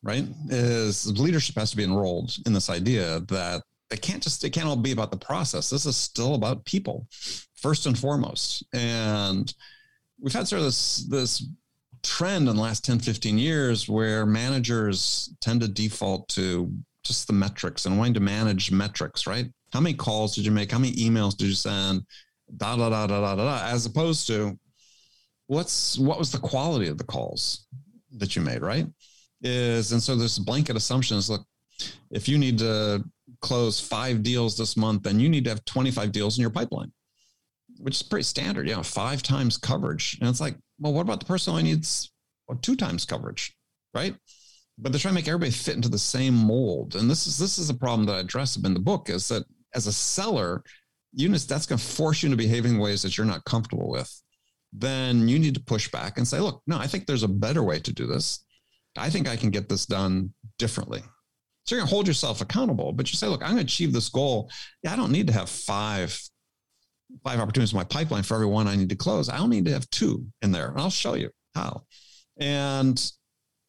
right? 0.02 0.24
Is 0.48 1.06
leadership 1.18 1.56
has 1.56 1.70
to 1.72 1.76
be 1.76 1.84
enrolled 1.84 2.34
in 2.46 2.54
this 2.54 2.70
idea 2.70 3.20
that 3.28 3.62
it 3.90 4.02
can't 4.02 4.22
just 4.22 4.44
it 4.44 4.50
can't 4.50 4.66
all 4.66 4.76
be 4.76 4.92
about 4.92 5.10
the 5.10 5.16
process. 5.16 5.68
This 5.68 5.84
is 5.84 5.96
still 5.96 6.34
about 6.34 6.64
people, 6.64 7.06
first 7.66 7.86
and 7.86 7.98
foremost. 7.98 8.62
And 8.72 9.52
we've 10.20 10.32
had 10.32 10.46
sort 10.46 10.60
of 10.60 10.66
this 10.66 11.04
this 11.10 11.44
trend 12.04 12.48
in 12.48 12.54
the 12.54 12.62
last 12.62 12.84
10, 12.84 13.00
15 13.00 13.36
years 13.38 13.88
where 13.88 14.24
managers 14.24 15.34
tend 15.40 15.60
to 15.62 15.68
default 15.68 16.28
to 16.28 16.72
just 17.02 17.26
the 17.26 17.32
metrics 17.32 17.84
and 17.84 17.98
wanting 17.98 18.14
to 18.14 18.20
manage 18.20 18.70
metrics, 18.70 19.26
right? 19.26 19.46
How 19.72 19.80
many 19.80 19.96
calls 19.96 20.36
did 20.36 20.44
you 20.44 20.52
make? 20.52 20.70
How 20.70 20.78
many 20.78 20.94
emails 20.94 21.36
did 21.36 21.48
you 21.48 21.54
send? 21.54 22.02
Da 22.56 22.76
da 22.76 22.88
da 22.88 23.08
da 23.08 23.20
da 23.20 23.34
da. 23.34 23.64
As 23.64 23.84
opposed 23.84 24.28
to 24.28 24.56
what's 25.48 25.98
what 25.98 26.20
was 26.20 26.30
the 26.30 26.38
quality 26.38 26.86
of 26.86 26.98
the 26.98 27.04
calls 27.04 27.66
that 28.18 28.36
you 28.36 28.42
made, 28.42 28.62
right? 28.62 28.86
Is 29.42 29.90
and 29.90 30.00
so 30.00 30.14
there's 30.14 30.38
blanket 30.38 30.76
assumptions. 30.76 31.28
Look, 31.28 31.44
if 32.12 32.28
you 32.28 32.38
need 32.38 32.58
to 32.60 33.04
close 33.40 33.80
five 33.80 34.22
deals 34.22 34.56
this 34.56 34.76
month, 34.76 35.02
then 35.02 35.18
you 35.18 35.28
need 35.28 35.42
to 35.44 35.50
have 35.50 35.64
25 35.64 36.12
deals 36.12 36.38
in 36.38 36.42
your 36.42 36.50
pipeline, 36.50 36.92
which 37.78 37.96
is 37.96 38.02
pretty 38.02 38.24
standard. 38.24 38.68
You 38.68 38.76
know, 38.76 38.82
five 38.82 39.22
times 39.22 39.56
coverage. 39.56 40.18
And 40.20 40.28
it's 40.28 40.40
like, 40.40 40.56
well, 40.78 40.92
what 40.92 41.02
about 41.02 41.20
the 41.20 41.26
person 41.26 41.54
who 41.54 41.62
needs 41.62 42.10
well, 42.48 42.58
two 42.58 42.76
times 42.76 43.04
coverage, 43.04 43.54
right? 43.94 44.14
But 44.78 44.92
they're 44.92 45.00
trying 45.00 45.14
to 45.14 45.20
make 45.20 45.28
everybody 45.28 45.50
fit 45.50 45.76
into 45.76 45.88
the 45.88 45.98
same 45.98 46.34
mold. 46.34 46.96
And 46.96 47.10
this 47.10 47.26
is 47.26 47.38
this 47.38 47.58
is 47.58 47.70
a 47.70 47.74
problem 47.74 48.06
that 48.06 48.16
I 48.16 48.20
address 48.20 48.56
in 48.56 48.74
the 48.74 48.80
book 48.80 49.08
is 49.08 49.28
that 49.28 49.44
as 49.74 49.86
a 49.86 49.92
seller, 49.92 50.62
you 51.12 51.28
that's 51.30 51.66
going 51.66 51.78
to 51.78 51.84
force 51.84 52.22
you 52.22 52.28
into 52.28 52.36
behaving 52.36 52.74
in 52.74 52.78
ways 52.78 53.02
that 53.02 53.16
you're 53.16 53.26
not 53.26 53.44
comfortable 53.44 53.90
with. 53.90 54.12
Then 54.72 55.28
you 55.28 55.38
need 55.38 55.54
to 55.54 55.60
push 55.60 55.90
back 55.90 56.18
and 56.18 56.28
say, 56.28 56.40
look, 56.40 56.62
no, 56.66 56.78
I 56.78 56.86
think 56.86 57.06
there's 57.06 57.22
a 57.22 57.28
better 57.28 57.62
way 57.62 57.78
to 57.78 57.92
do 57.92 58.06
this. 58.06 58.44
I 58.98 59.08
think 59.08 59.28
I 59.28 59.36
can 59.36 59.50
get 59.50 59.68
this 59.68 59.86
done 59.86 60.32
differently. 60.58 61.02
So 61.64 61.74
you're 61.74 61.80
going 61.80 61.88
to 61.88 61.94
hold 61.94 62.06
yourself 62.06 62.40
accountable, 62.40 62.92
but 62.92 63.10
you 63.10 63.16
say, 63.16 63.26
look, 63.26 63.42
I'm 63.42 63.54
going 63.54 63.58
to 63.58 63.62
achieve 63.64 63.92
this 63.92 64.08
goal. 64.08 64.50
Yeah, 64.82 64.92
I 64.92 64.96
don't 64.96 65.10
need 65.10 65.26
to 65.28 65.32
have 65.32 65.48
five 65.48 66.18
five 67.24 67.40
opportunities 67.40 67.72
in 67.72 67.78
my 67.78 67.84
pipeline 67.84 68.22
for 68.22 68.34
every 68.34 68.46
one 68.46 68.66
I 68.66 68.76
need 68.76 68.88
to 68.90 68.96
close. 68.96 69.28
I 69.28 69.38
only 69.38 69.56
need 69.56 69.66
to 69.66 69.72
have 69.72 69.88
two 69.90 70.26
in 70.42 70.52
there, 70.52 70.70
and 70.70 70.80
I'll 70.80 70.90
show 70.90 71.14
you 71.14 71.30
how. 71.54 71.82
And 72.38 72.96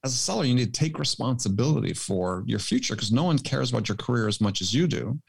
as 0.04 0.14
a 0.14 0.18
seller, 0.18 0.46
you 0.46 0.56
need 0.56 0.74
to 0.74 0.80
take 0.80 1.00
responsibility 1.00 1.94
for 1.94 2.44
your 2.46 2.60
future 2.60 2.96
because 2.96 3.12
no 3.12 3.24
one 3.24 3.40
cares 3.40 3.72
about 3.72 3.90
your 3.90 3.98
career 3.98 4.28
as 4.28 4.42
much 4.42 4.62
as 4.62 4.74
you 4.74 4.88
do 4.88 5.20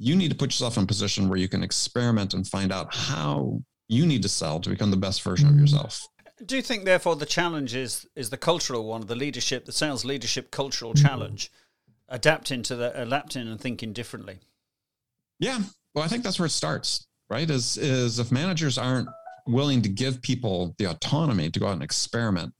you 0.00 0.16
need 0.16 0.30
to 0.30 0.36
put 0.36 0.46
yourself 0.46 0.78
in 0.78 0.84
a 0.84 0.86
position 0.86 1.28
where 1.28 1.38
you 1.38 1.46
can 1.46 1.62
experiment 1.62 2.32
and 2.32 2.48
find 2.48 2.72
out 2.72 2.92
how 2.94 3.60
you 3.86 4.06
need 4.06 4.22
to 4.22 4.28
sell 4.30 4.58
to 4.58 4.70
become 4.70 4.90
the 4.90 4.96
best 4.96 5.22
version 5.22 5.46
of 5.46 5.54
mm. 5.54 5.60
yourself. 5.60 6.08
Do 6.44 6.56
you 6.56 6.62
think, 6.62 6.86
therefore, 6.86 7.16
the 7.16 7.26
challenge 7.26 7.74
is 7.74 8.06
is 8.16 8.30
the 8.30 8.38
cultural 8.38 8.86
one, 8.86 9.06
the 9.06 9.14
leadership, 9.14 9.66
the 9.66 9.72
sales 9.72 10.06
leadership 10.06 10.50
cultural 10.50 10.94
mm. 10.94 11.02
challenge, 11.02 11.52
adapting 12.08 12.62
to 12.62 12.76
the 12.76 12.98
adapting 13.00 13.46
and 13.46 13.60
thinking 13.60 13.92
differently? 13.92 14.38
Yeah, 15.38 15.58
well, 15.94 16.02
I 16.02 16.08
think 16.08 16.24
that's 16.24 16.38
where 16.38 16.46
it 16.46 16.50
starts. 16.50 17.06
Right? 17.30 17.48
Is 17.48 17.76
is 17.78 18.18
if 18.18 18.32
managers 18.32 18.76
aren't 18.76 19.08
willing 19.46 19.82
to 19.82 19.88
give 19.88 20.20
people 20.22 20.74
the 20.78 20.86
autonomy 20.86 21.50
to 21.50 21.60
go 21.60 21.68
out 21.68 21.74
and 21.74 21.82
experiment 21.82 22.52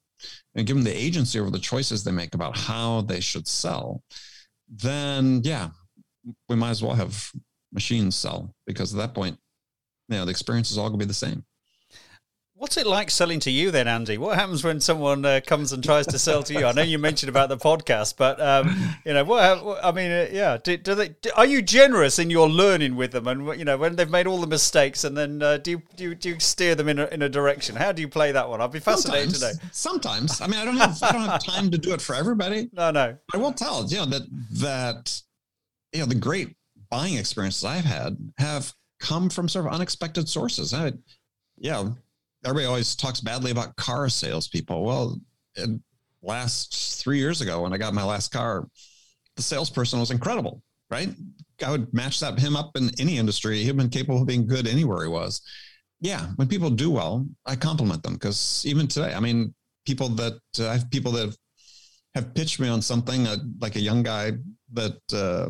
and 0.54 0.66
give 0.66 0.76
them 0.76 0.84
the 0.84 0.96
agency 0.96 1.38
over 1.40 1.50
the 1.50 1.58
choices 1.58 2.04
they 2.04 2.12
make 2.12 2.34
about 2.34 2.56
how 2.56 3.02
they 3.02 3.20
should 3.20 3.48
sell, 3.48 4.02
then 4.68 5.40
yeah, 5.44 5.70
we 6.48 6.56
might 6.56 6.70
as 6.70 6.82
well 6.82 6.94
have 6.94 7.30
machines 7.72 8.16
sell 8.16 8.54
because 8.66 8.94
at 8.94 8.98
that 8.98 9.14
point, 9.14 9.38
you 10.08 10.16
know, 10.16 10.24
the 10.24 10.30
experience 10.30 10.70
is 10.70 10.78
all 10.78 10.88
going 10.88 10.98
to 10.98 11.04
be 11.04 11.08
the 11.08 11.14
same. 11.14 11.44
What's 12.60 12.76
it 12.76 12.86
like 12.86 13.10
selling 13.10 13.40
to 13.40 13.50
you 13.50 13.70
then, 13.70 13.88
Andy? 13.88 14.18
What 14.18 14.36
happens 14.36 14.62
when 14.62 14.80
someone 14.80 15.24
uh, 15.24 15.40
comes 15.46 15.72
and 15.72 15.82
tries 15.82 16.06
to 16.08 16.18
sell 16.18 16.42
to 16.42 16.52
you? 16.52 16.66
I 16.66 16.72
know 16.72 16.82
you 16.82 16.98
mentioned 16.98 17.30
about 17.30 17.48
the 17.48 17.56
podcast, 17.56 18.18
but 18.18 18.38
um, 18.38 18.76
you 19.06 19.14
know, 19.14 19.24
what? 19.24 19.82
I 19.82 19.90
mean, 19.92 20.10
uh, 20.10 20.28
yeah. 20.30 20.58
Do, 20.62 20.76
do 20.76 20.94
they? 20.94 21.08
Do, 21.08 21.30
are 21.36 21.46
you 21.46 21.62
generous 21.62 22.18
in 22.18 22.28
your 22.28 22.50
learning 22.50 22.96
with 22.96 23.12
them? 23.12 23.28
And 23.28 23.58
you 23.58 23.64
know, 23.64 23.78
when 23.78 23.96
they've 23.96 24.10
made 24.10 24.26
all 24.26 24.36
the 24.42 24.46
mistakes, 24.46 25.04
and 25.04 25.16
then 25.16 25.42
uh, 25.42 25.56
do 25.56 25.70
you 25.70 25.82
do 25.96 26.04
you, 26.04 26.14
do 26.14 26.28
you 26.28 26.38
steer 26.38 26.74
them 26.74 26.90
in 26.90 26.98
a, 26.98 27.06
in 27.06 27.22
a 27.22 27.30
direction? 27.30 27.76
How 27.76 27.92
do 27.92 28.02
you 28.02 28.08
play 28.08 28.30
that 28.32 28.46
one? 28.46 28.60
I'd 28.60 28.70
be 28.70 28.78
fascinated 28.78 29.34
sometimes, 29.34 29.58
to. 29.58 29.68
Sometimes, 29.72 30.40
I 30.42 30.46
mean, 30.46 30.60
I 30.60 30.66
don't 30.66 30.76
have 30.76 31.02
I 31.02 31.12
don't 31.12 31.28
have 31.30 31.42
time 31.42 31.70
to 31.70 31.78
do 31.78 31.94
it 31.94 32.02
for 32.02 32.14
everybody. 32.14 32.68
No, 32.74 32.90
no. 32.90 33.16
I 33.32 33.38
will 33.38 33.54
tell 33.54 33.86
you 33.86 33.96
know 33.96 34.04
that 34.04 34.22
that 34.60 35.22
you 35.94 36.00
know, 36.00 36.06
the 36.06 36.14
great 36.14 36.54
buying 36.90 37.14
experiences 37.14 37.64
I've 37.64 37.86
had 37.86 38.18
have 38.36 38.74
come 39.00 39.30
from 39.30 39.48
sort 39.48 39.64
of 39.64 39.72
unexpected 39.72 40.28
sources. 40.28 40.74
I, 40.74 40.92
yeah, 41.56 41.88
everybody 42.44 42.66
always 42.66 42.96
talks 42.96 43.20
badly 43.20 43.50
about 43.50 43.76
car 43.76 44.08
salespeople. 44.08 44.84
Well, 44.84 45.20
last 46.22 47.00
three 47.02 47.18
years 47.18 47.40
ago 47.40 47.62
when 47.62 47.72
I 47.72 47.78
got 47.78 47.94
my 47.94 48.04
last 48.04 48.30
car, 48.32 48.66
the 49.36 49.42
salesperson 49.42 50.00
was 50.00 50.10
incredible, 50.10 50.62
right? 50.90 51.10
I 51.64 51.70
would 51.70 51.92
match 51.92 52.20
that 52.20 52.38
him 52.38 52.56
up 52.56 52.72
in 52.76 52.90
any 52.98 53.18
industry. 53.18 53.62
He'd 53.62 53.76
been 53.76 53.90
capable 53.90 54.20
of 54.22 54.26
being 54.26 54.46
good 54.46 54.66
anywhere 54.66 55.02
he 55.02 55.08
was. 55.08 55.42
Yeah, 56.00 56.28
when 56.36 56.48
people 56.48 56.70
do 56.70 56.90
well, 56.90 57.26
I 57.44 57.56
compliment 57.56 58.02
them 58.02 58.14
because 58.14 58.64
even 58.66 58.88
today, 58.88 59.12
I 59.12 59.20
mean, 59.20 59.54
people 59.86 60.08
that 60.10 60.40
uh, 60.58 60.68
I 60.68 60.72
have 60.72 60.90
people 60.90 61.12
that 61.12 61.26
have, 61.26 61.36
have 62.14 62.34
pitched 62.34 62.58
me 62.58 62.68
on 62.68 62.80
something 62.80 63.26
uh, 63.26 63.36
like 63.60 63.76
a 63.76 63.80
young 63.80 64.02
guy 64.02 64.32
that 64.72 64.98
uh, 65.12 65.48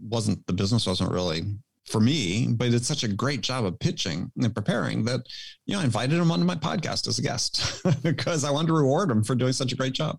wasn't 0.00 0.46
the 0.46 0.52
business 0.52 0.86
wasn't 0.86 1.10
really 1.10 1.42
for 1.90 2.00
me, 2.00 2.48
but 2.48 2.68
it's 2.68 2.86
such 2.86 3.04
a 3.04 3.08
great 3.08 3.40
job 3.40 3.64
of 3.64 3.78
pitching 3.78 4.30
and 4.36 4.54
preparing 4.54 5.04
that, 5.04 5.20
you 5.66 5.74
know, 5.74 5.80
I 5.80 5.84
invited 5.84 6.18
him 6.18 6.30
onto 6.30 6.44
my 6.44 6.54
podcast 6.54 7.08
as 7.08 7.18
a 7.18 7.22
guest 7.22 7.82
because 8.02 8.44
I 8.44 8.50
wanted 8.50 8.68
to 8.68 8.74
reward 8.74 9.10
him 9.10 9.24
for 9.24 9.34
doing 9.34 9.52
such 9.52 9.72
a 9.72 9.76
great 9.76 9.94
job. 9.94 10.18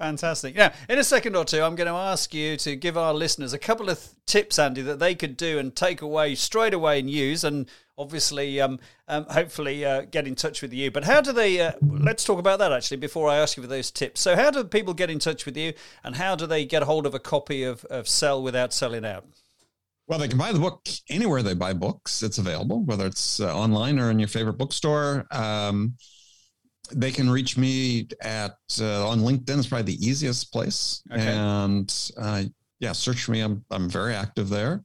Fantastic. 0.00 0.56
Now, 0.56 0.72
in 0.88 0.98
a 0.98 1.04
second 1.04 1.36
or 1.36 1.44
two, 1.44 1.60
I'm 1.62 1.74
going 1.74 1.86
to 1.86 1.92
ask 1.92 2.32
you 2.32 2.56
to 2.56 2.74
give 2.74 2.96
our 2.96 3.12
listeners 3.12 3.52
a 3.52 3.58
couple 3.58 3.90
of 3.90 3.98
th- 3.98 4.10
tips, 4.24 4.58
Andy, 4.58 4.80
that 4.80 4.98
they 4.98 5.14
could 5.14 5.36
do 5.36 5.58
and 5.58 5.76
take 5.76 6.00
away 6.00 6.34
straight 6.36 6.72
away 6.72 7.00
and 7.00 7.10
use, 7.10 7.44
and 7.44 7.68
obviously, 7.98 8.62
um, 8.62 8.80
um, 9.08 9.26
hopefully, 9.26 9.84
uh, 9.84 10.06
get 10.10 10.26
in 10.26 10.34
touch 10.34 10.62
with 10.62 10.72
you. 10.72 10.90
But 10.90 11.04
how 11.04 11.20
do 11.20 11.32
they? 11.32 11.60
Uh, 11.60 11.72
let's 11.82 12.24
talk 12.24 12.38
about 12.38 12.60
that 12.60 12.72
actually 12.72 12.96
before 12.96 13.28
I 13.28 13.36
ask 13.36 13.58
you 13.58 13.62
for 13.62 13.68
those 13.68 13.90
tips. 13.90 14.22
So, 14.22 14.36
how 14.36 14.50
do 14.50 14.64
people 14.64 14.94
get 14.94 15.10
in 15.10 15.18
touch 15.18 15.44
with 15.44 15.54
you, 15.54 15.74
and 16.02 16.16
how 16.16 16.34
do 16.34 16.46
they 16.46 16.64
get 16.64 16.82
hold 16.84 17.04
of 17.04 17.14
a 17.14 17.18
copy 17.18 17.62
of, 17.62 17.84
of 17.84 18.08
Sell 18.08 18.42
Without 18.42 18.72
Selling 18.72 19.04
Out? 19.04 19.26
Well, 20.10 20.18
they 20.18 20.26
can 20.26 20.38
buy 20.38 20.50
the 20.50 20.58
book 20.58 20.88
anywhere 21.08 21.40
they 21.40 21.54
buy 21.54 21.72
books. 21.72 22.24
It's 22.24 22.38
available, 22.38 22.82
whether 22.82 23.06
it's 23.06 23.38
uh, 23.38 23.56
online 23.56 23.96
or 24.00 24.10
in 24.10 24.18
your 24.18 24.26
favorite 24.26 24.58
bookstore. 24.58 25.24
Um, 25.30 25.94
they 26.92 27.12
can 27.12 27.30
reach 27.30 27.56
me 27.56 28.08
at 28.20 28.56
uh, 28.80 29.08
on 29.08 29.20
LinkedIn. 29.20 29.58
It's 29.58 29.68
probably 29.68 29.94
the 29.94 30.04
easiest 30.04 30.52
place, 30.52 31.04
okay. 31.12 31.28
and 31.28 32.12
uh, 32.16 32.42
yeah, 32.80 32.90
search 32.90 33.28
me. 33.28 33.38
I'm, 33.38 33.64
I'm 33.70 33.88
very 33.88 34.12
active 34.12 34.48
there. 34.48 34.82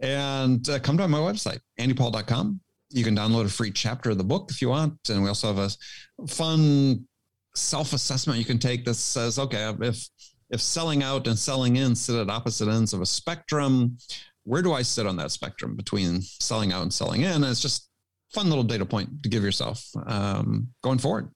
And 0.00 0.66
uh, 0.70 0.78
come 0.78 0.96
to 0.96 1.06
my 1.06 1.18
website, 1.18 1.60
andypaul.com. 1.78 2.58
You 2.88 3.04
can 3.04 3.14
download 3.14 3.44
a 3.44 3.50
free 3.50 3.72
chapter 3.72 4.08
of 4.08 4.16
the 4.16 4.24
book 4.24 4.50
if 4.50 4.62
you 4.62 4.70
want. 4.70 4.96
And 5.10 5.22
we 5.22 5.28
also 5.28 5.54
have 5.54 5.58
a 5.58 6.26
fun 6.26 7.06
self 7.54 7.92
assessment 7.92 8.38
you 8.38 8.46
can 8.46 8.58
take 8.58 8.86
that 8.86 8.94
says, 8.94 9.38
okay, 9.38 9.70
if 9.82 10.08
if 10.48 10.62
selling 10.62 11.02
out 11.02 11.26
and 11.26 11.38
selling 11.38 11.76
in 11.76 11.94
sit 11.94 12.14
at 12.14 12.30
opposite 12.30 12.68
ends 12.68 12.92
of 12.92 13.00
a 13.00 13.06
spectrum, 13.06 13.98
where 14.44 14.62
do 14.62 14.72
I 14.72 14.82
sit 14.82 15.06
on 15.06 15.16
that 15.16 15.30
spectrum 15.30 15.76
between 15.76 16.22
selling 16.22 16.72
out 16.72 16.82
and 16.82 16.92
selling 16.92 17.22
in? 17.22 17.32
And 17.32 17.44
it's 17.44 17.60
just 17.60 17.88
fun 18.32 18.48
little 18.48 18.64
data 18.64 18.84
point 18.84 19.22
to 19.22 19.28
give 19.28 19.42
yourself 19.42 19.88
um, 20.06 20.68
going 20.82 20.98
forward. 20.98 21.28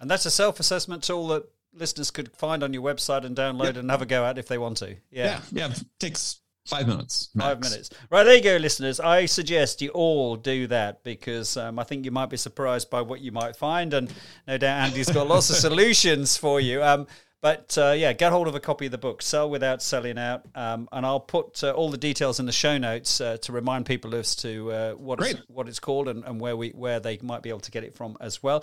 And 0.00 0.10
that's 0.10 0.26
a 0.26 0.30
self 0.30 0.60
assessment 0.60 1.02
tool 1.02 1.28
that 1.28 1.44
listeners 1.72 2.10
could 2.10 2.32
find 2.36 2.62
on 2.62 2.72
your 2.72 2.82
website 2.82 3.24
and 3.24 3.36
download 3.36 3.66
yep. 3.66 3.76
and 3.76 3.90
have 3.90 4.02
a 4.02 4.06
go 4.06 4.24
at 4.24 4.38
if 4.38 4.48
they 4.48 4.58
want 4.58 4.78
to. 4.78 4.96
Yeah. 5.10 5.40
Yeah. 5.52 5.68
yeah. 5.68 5.74
Takes 5.98 6.40
five 6.66 6.88
minutes. 6.88 7.28
Max. 7.34 7.48
Five 7.48 7.60
minutes. 7.60 7.90
Right. 8.10 8.24
There 8.24 8.36
you 8.36 8.42
go, 8.42 8.56
listeners. 8.56 9.00
I 9.00 9.26
suggest 9.26 9.82
you 9.82 9.90
all 9.90 10.36
do 10.36 10.66
that 10.68 11.04
because 11.04 11.56
um, 11.56 11.78
I 11.78 11.84
think 11.84 12.04
you 12.04 12.10
might 12.10 12.30
be 12.30 12.36
surprised 12.36 12.90
by 12.90 13.02
what 13.02 13.20
you 13.20 13.32
might 13.32 13.56
find. 13.56 13.92
And 13.94 14.12
no 14.48 14.58
doubt 14.58 14.86
Andy's 14.86 15.10
got 15.10 15.28
lots 15.28 15.50
of 15.50 15.56
solutions 15.68 16.36
for 16.36 16.60
you. 16.60 16.82
Um, 16.82 17.06
but 17.40 17.76
uh, 17.78 17.94
yeah, 17.96 18.12
get 18.12 18.32
hold 18.32 18.48
of 18.48 18.54
a 18.54 18.60
copy 18.60 18.86
of 18.86 18.92
the 18.92 18.98
book, 18.98 19.22
Sell 19.22 19.48
Without 19.48 19.82
Selling 19.82 20.18
Out. 20.18 20.44
Um, 20.54 20.88
and 20.92 21.06
I'll 21.06 21.20
put 21.20 21.62
uh, 21.64 21.70
all 21.72 21.90
the 21.90 21.98
details 21.98 22.38
in 22.38 22.46
the 22.46 22.52
show 22.52 22.76
notes 22.78 23.20
uh, 23.20 23.38
to 23.38 23.52
remind 23.52 23.86
people 23.86 24.14
as 24.14 24.36
to 24.36 24.72
uh, 24.72 24.92
what, 24.92 25.20
it's, 25.20 25.40
what 25.48 25.68
it's 25.68 25.80
called 25.80 26.08
and, 26.08 26.24
and 26.24 26.40
where, 26.40 26.56
we, 26.56 26.70
where 26.70 27.00
they 27.00 27.18
might 27.22 27.42
be 27.42 27.48
able 27.48 27.60
to 27.60 27.70
get 27.70 27.84
it 27.84 27.94
from 27.94 28.16
as 28.20 28.42
well. 28.42 28.62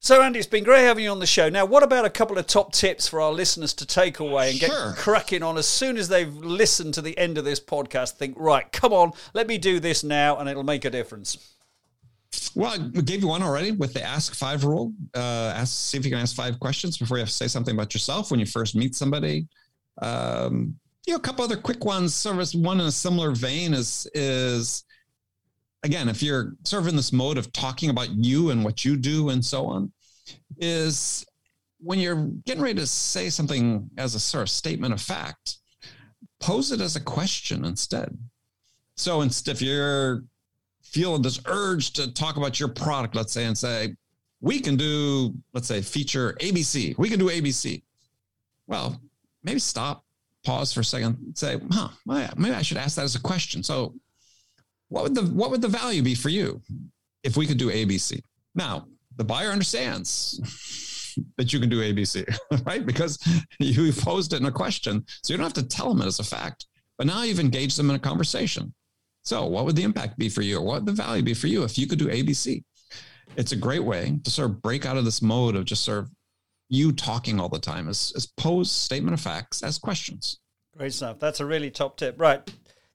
So, 0.00 0.20
Andy, 0.20 0.38
it's 0.38 0.46
been 0.46 0.64
great 0.64 0.82
having 0.82 1.04
you 1.04 1.10
on 1.10 1.18
the 1.18 1.26
show. 1.26 1.48
Now, 1.48 1.64
what 1.64 1.82
about 1.82 2.04
a 2.04 2.10
couple 2.10 2.36
of 2.36 2.46
top 2.46 2.74
tips 2.74 3.08
for 3.08 3.22
our 3.22 3.32
listeners 3.32 3.72
to 3.74 3.86
take 3.86 4.18
away 4.18 4.50
and 4.50 4.60
get 4.60 4.70
cracking 4.96 5.42
on 5.42 5.56
as 5.56 5.66
soon 5.66 5.96
as 5.96 6.08
they've 6.08 6.30
listened 6.34 6.92
to 6.94 7.00
the 7.00 7.16
end 7.16 7.38
of 7.38 7.46
this 7.46 7.58
podcast? 7.58 8.10
Think, 8.12 8.36
right, 8.38 8.70
come 8.70 8.92
on, 8.92 9.12
let 9.32 9.46
me 9.46 9.56
do 9.56 9.80
this 9.80 10.04
now, 10.04 10.36
and 10.36 10.46
it'll 10.46 10.62
make 10.62 10.84
a 10.84 10.90
difference. 10.90 11.53
Well, 12.54 12.72
I 12.72 12.78
gave 13.00 13.20
you 13.20 13.28
one 13.28 13.42
already 13.42 13.72
with 13.72 13.94
the 13.94 14.02
ask 14.02 14.34
five 14.34 14.64
rule. 14.64 14.92
Uh, 15.14 15.52
ask, 15.56 15.72
see 15.72 15.98
if 15.98 16.04
you 16.04 16.10
can 16.10 16.20
ask 16.20 16.36
five 16.36 16.60
questions 16.60 16.96
before 16.98 17.16
you 17.16 17.22
have 17.22 17.28
to 17.28 17.34
say 17.34 17.48
something 17.48 17.74
about 17.74 17.94
yourself 17.94 18.30
when 18.30 18.40
you 18.40 18.46
first 18.46 18.76
meet 18.76 18.94
somebody. 18.94 19.46
Um, 20.00 20.76
you 21.06 21.12
know, 21.12 21.18
a 21.18 21.22
couple 21.22 21.44
other 21.44 21.56
quick 21.56 21.84
ones. 21.84 22.14
Service 22.14 22.54
one 22.54 22.80
in 22.80 22.86
a 22.86 22.92
similar 22.92 23.32
vein 23.32 23.74
is 23.74 24.08
is 24.14 24.84
again, 25.82 26.08
if 26.08 26.22
you're 26.22 26.54
sort 26.64 26.82
of 26.82 26.88
in 26.88 26.96
this 26.96 27.12
mode 27.12 27.38
of 27.38 27.52
talking 27.52 27.90
about 27.90 28.10
you 28.10 28.50
and 28.50 28.64
what 28.64 28.84
you 28.84 28.96
do 28.96 29.28
and 29.28 29.44
so 29.44 29.66
on, 29.66 29.92
is 30.58 31.24
when 31.78 31.98
you're 31.98 32.30
getting 32.46 32.62
ready 32.62 32.80
to 32.80 32.86
say 32.86 33.28
something 33.28 33.90
as 33.98 34.14
a 34.14 34.20
sort 34.20 34.42
of 34.42 34.50
statement 34.50 34.94
of 34.94 35.00
fact, 35.00 35.58
pose 36.40 36.72
it 36.72 36.80
as 36.80 36.96
a 36.96 37.00
question 37.00 37.64
instead. 37.64 38.16
So 38.96 39.20
instead, 39.20 39.56
if 39.56 39.62
you're 39.62 40.24
feeling 40.84 41.22
this 41.22 41.40
urge 41.46 41.92
to 41.94 42.12
talk 42.12 42.36
about 42.36 42.60
your 42.60 42.68
product, 42.68 43.14
let's 43.14 43.32
say, 43.32 43.44
and 43.44 43.56
say, 43.56 43.96
we 44.40 44.60
can 44.60 44.76
do, 44.76 45.34
let's 45.54 45.66
say, 45.66 45.80
feature 45.80 46.34
ABC. 46.40 46.96
We 46.98 47.08
can 47.08 47.18
do 47.18 47.30
ABC. 47.30 47.82
Well, 48.66 49.00
maybe 49.42 49.58
stop, 49.58 50.04
pause 50.44 50.72
for 50.72 50.80
a 50.80 50.84
second, 50.84 51.16
and 51.24 51.36
say, 51.36 51.58
huh, 51.72 51.88
maybe 52.06 52.54
I 52.54 52.62
should 52.62 52.76
ask 52.76 52.96
that 52.96 53.04
as 53.04 53.14
a 53.14 53.20
question. 53.20 53.62
So, 53.62 53.94
what 54.88 55.02
would 55.04 55.14
the 55.14 55.22
what 55.22 55.50
would 55.50 55.62
the 55.62 55.68
value 55.68 56.02
be 56.02 56.14
for 56.14 56.28
you 56.28 56.60
if 57.22 57.36
we 57.36 57.46
could 57.46 57.56
do 57.56 57.70
ABC? 57.70 58.20
Now, 58.54 58.86
the 59.16 59.24
buyer 59.24 59.50
understands 59.50 61.16
that 61.36 61.52
you 61.52 61.58
can 61.58 61.70
do 61.70 61.80
ABC, 61.80 62.24
right? 62.66 62.84
Because 62.84 63.18
you 63.58 63.92
posed 63.92 64.34
it 64.34 64.40
in 64.40 64.46
a 64.46 64.52
question, 64.52 65.04
so 65.22 65.32
you 65.32 65.38
don't 65.38 65.44
have 65.44 65.54
to 65.54 65.66
tell 65.66 65.88
them 65.88 66.02
it 66.02 66.06
as 66.06 66.20
a 66.20 66.24
fact. 66.24 66.66
But 66.98 67.06
now 67.06 67.22
you've 67.22 67.40
engaged 67.40 67.78
them 67.78 67.90
in 67.90 67.96
a 67.96 68.00
conversation. 68.00 68.72
So, 69.24 69.46
what 69.46 69.64
would 69.64 69.76
the 69.76 69.82
impact 69.82 70.18
be 70.18 70.28
for 70.28 70.42
you, 70.42 70.58
or 70.58 70.62
what 70.62 70.84
would 70.84 70.86
the 70.86 71.02
value 71.02 71.22
be 71.22 71.34
for 71.34 71.46
you 71.46 71.64
if 71.64 71.78
you 71.78 71.86
could 71.86 71.98
do 71.98 72.08
ABC? 72.08 72.62
It's 73.36 73.52
a 73.52 73.56
great 73.56 73.82
way 73.82 74.18
to 74.22 74.30
sort 74.30 74.50
of 74.50 74.62
break 74.62 74.84
out 74.84 74.96
of 74.96 75.04
this 75.04 75.22
mode 75.22 75.56
of 75.56 75.64
just 75.64 75.84
sort 75.84 75.98
of 75.98 76.10
you 76.68 76.92
talking 76.92 77.40
all 77.40 77.48
the 77.48 77.58
time 77.58 77.88
as, 77.88 78.12
as 78.16 78.26
pose 78.26 78.70
statement 78.70 79.14
of 79.14 79.20
facts 79.20 79.62
as 79.62 79.78
questions. 79.78 80.40
Great 80.76 80.92
stuff. 80.92 81.18
That's 81.18 81.40
a 81.40 81.46
really 81.46 81.70
top 81.70 81.96
tip. 81.96 82.16
Right. 82.18 82.48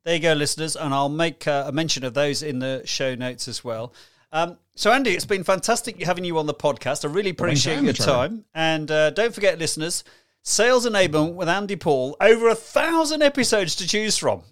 There 0.03 0.15
you 0.15 0.21
go, 0.21 0.33
listeners. 0.33 0.75
And 0.75 0.93
I'll 0.93 1.09
make 1.09 1.47
uh, 1.47 1.65
a 1.67 1.71
mention 1.71 2.03
of 2.03 2.13
those 2.13 2.43
in 2.43 2.59
the 2.59 2.83
show 2.85 3.15
notes 3.15 3.47
as 3.47 3.63
well. 3.63 3.93
Um, 4.31 4.57
so, 4.75 4.91
Andy, 4.91 5.11
it's 5.11 5.25
been 5.25 5.43
fantastic 5.43 6.01
having 6.03 6.23
you 6.23 6.37
on 6.37 6.45
the 6.45 6.53
podcast. 6.53 7.03
I 7.03 7.11
really 7.11 7.31
appreciate 7.31 7.81
your 7.81 7.93
time. 7.93 8.45
And 8.53 8.89
uh, 8.91 9.09
don't 9.09 9.33
forget, 9.33 9.57
listeners, 9.57 10.03
Sales 10.43 10.85
Enablement 10.85 11.33
with 11.33 11.49
Andy 11.49 11.75
Paul, 11.75 12.15
over 12.21 12.49
a 12.49 12.55
thousand 12.55 13.23
episodes 13.23 13.75
to 13.77 13.87
choose 13.87 14.17
from. 14.17 14.43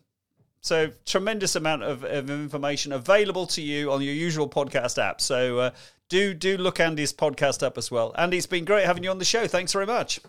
So 0.67 0.91
tremendous 1.05 1.55
amount 1.55 1.83
of, 1.83 2.03
of, 2.03 2.29
information 2.29 2.91
available 2.91 3.47
to 3.47 3.61
you 3.61 3.89
on 3.89 4.01
your 4.01 4.13
usual 4.13 4.49
podcast 4.49 5.01
app. 5.01 5.21
So 5.21 5.59
uh, 5.59 5.71
do 6.09 6.33
do 6.33 6.57
look 6.57 6.81
Andy's 6.81 7.13
podcast 7.13 7.63
up 7.63 7.77
as 7.77 7.89
well. 7.89 8.13
Andy, 8.17 8.37
it's 8.37 8.47
been 8.47 8.65
great 8.65 8.85
having 8.85 9.03
you 9.03 9.09
on 9.09 9.17
the 9.17 9.25
show. 9.25 9.47
Thanks 9.47 9.71
very 9.71 9.85
much. 9.85 10.19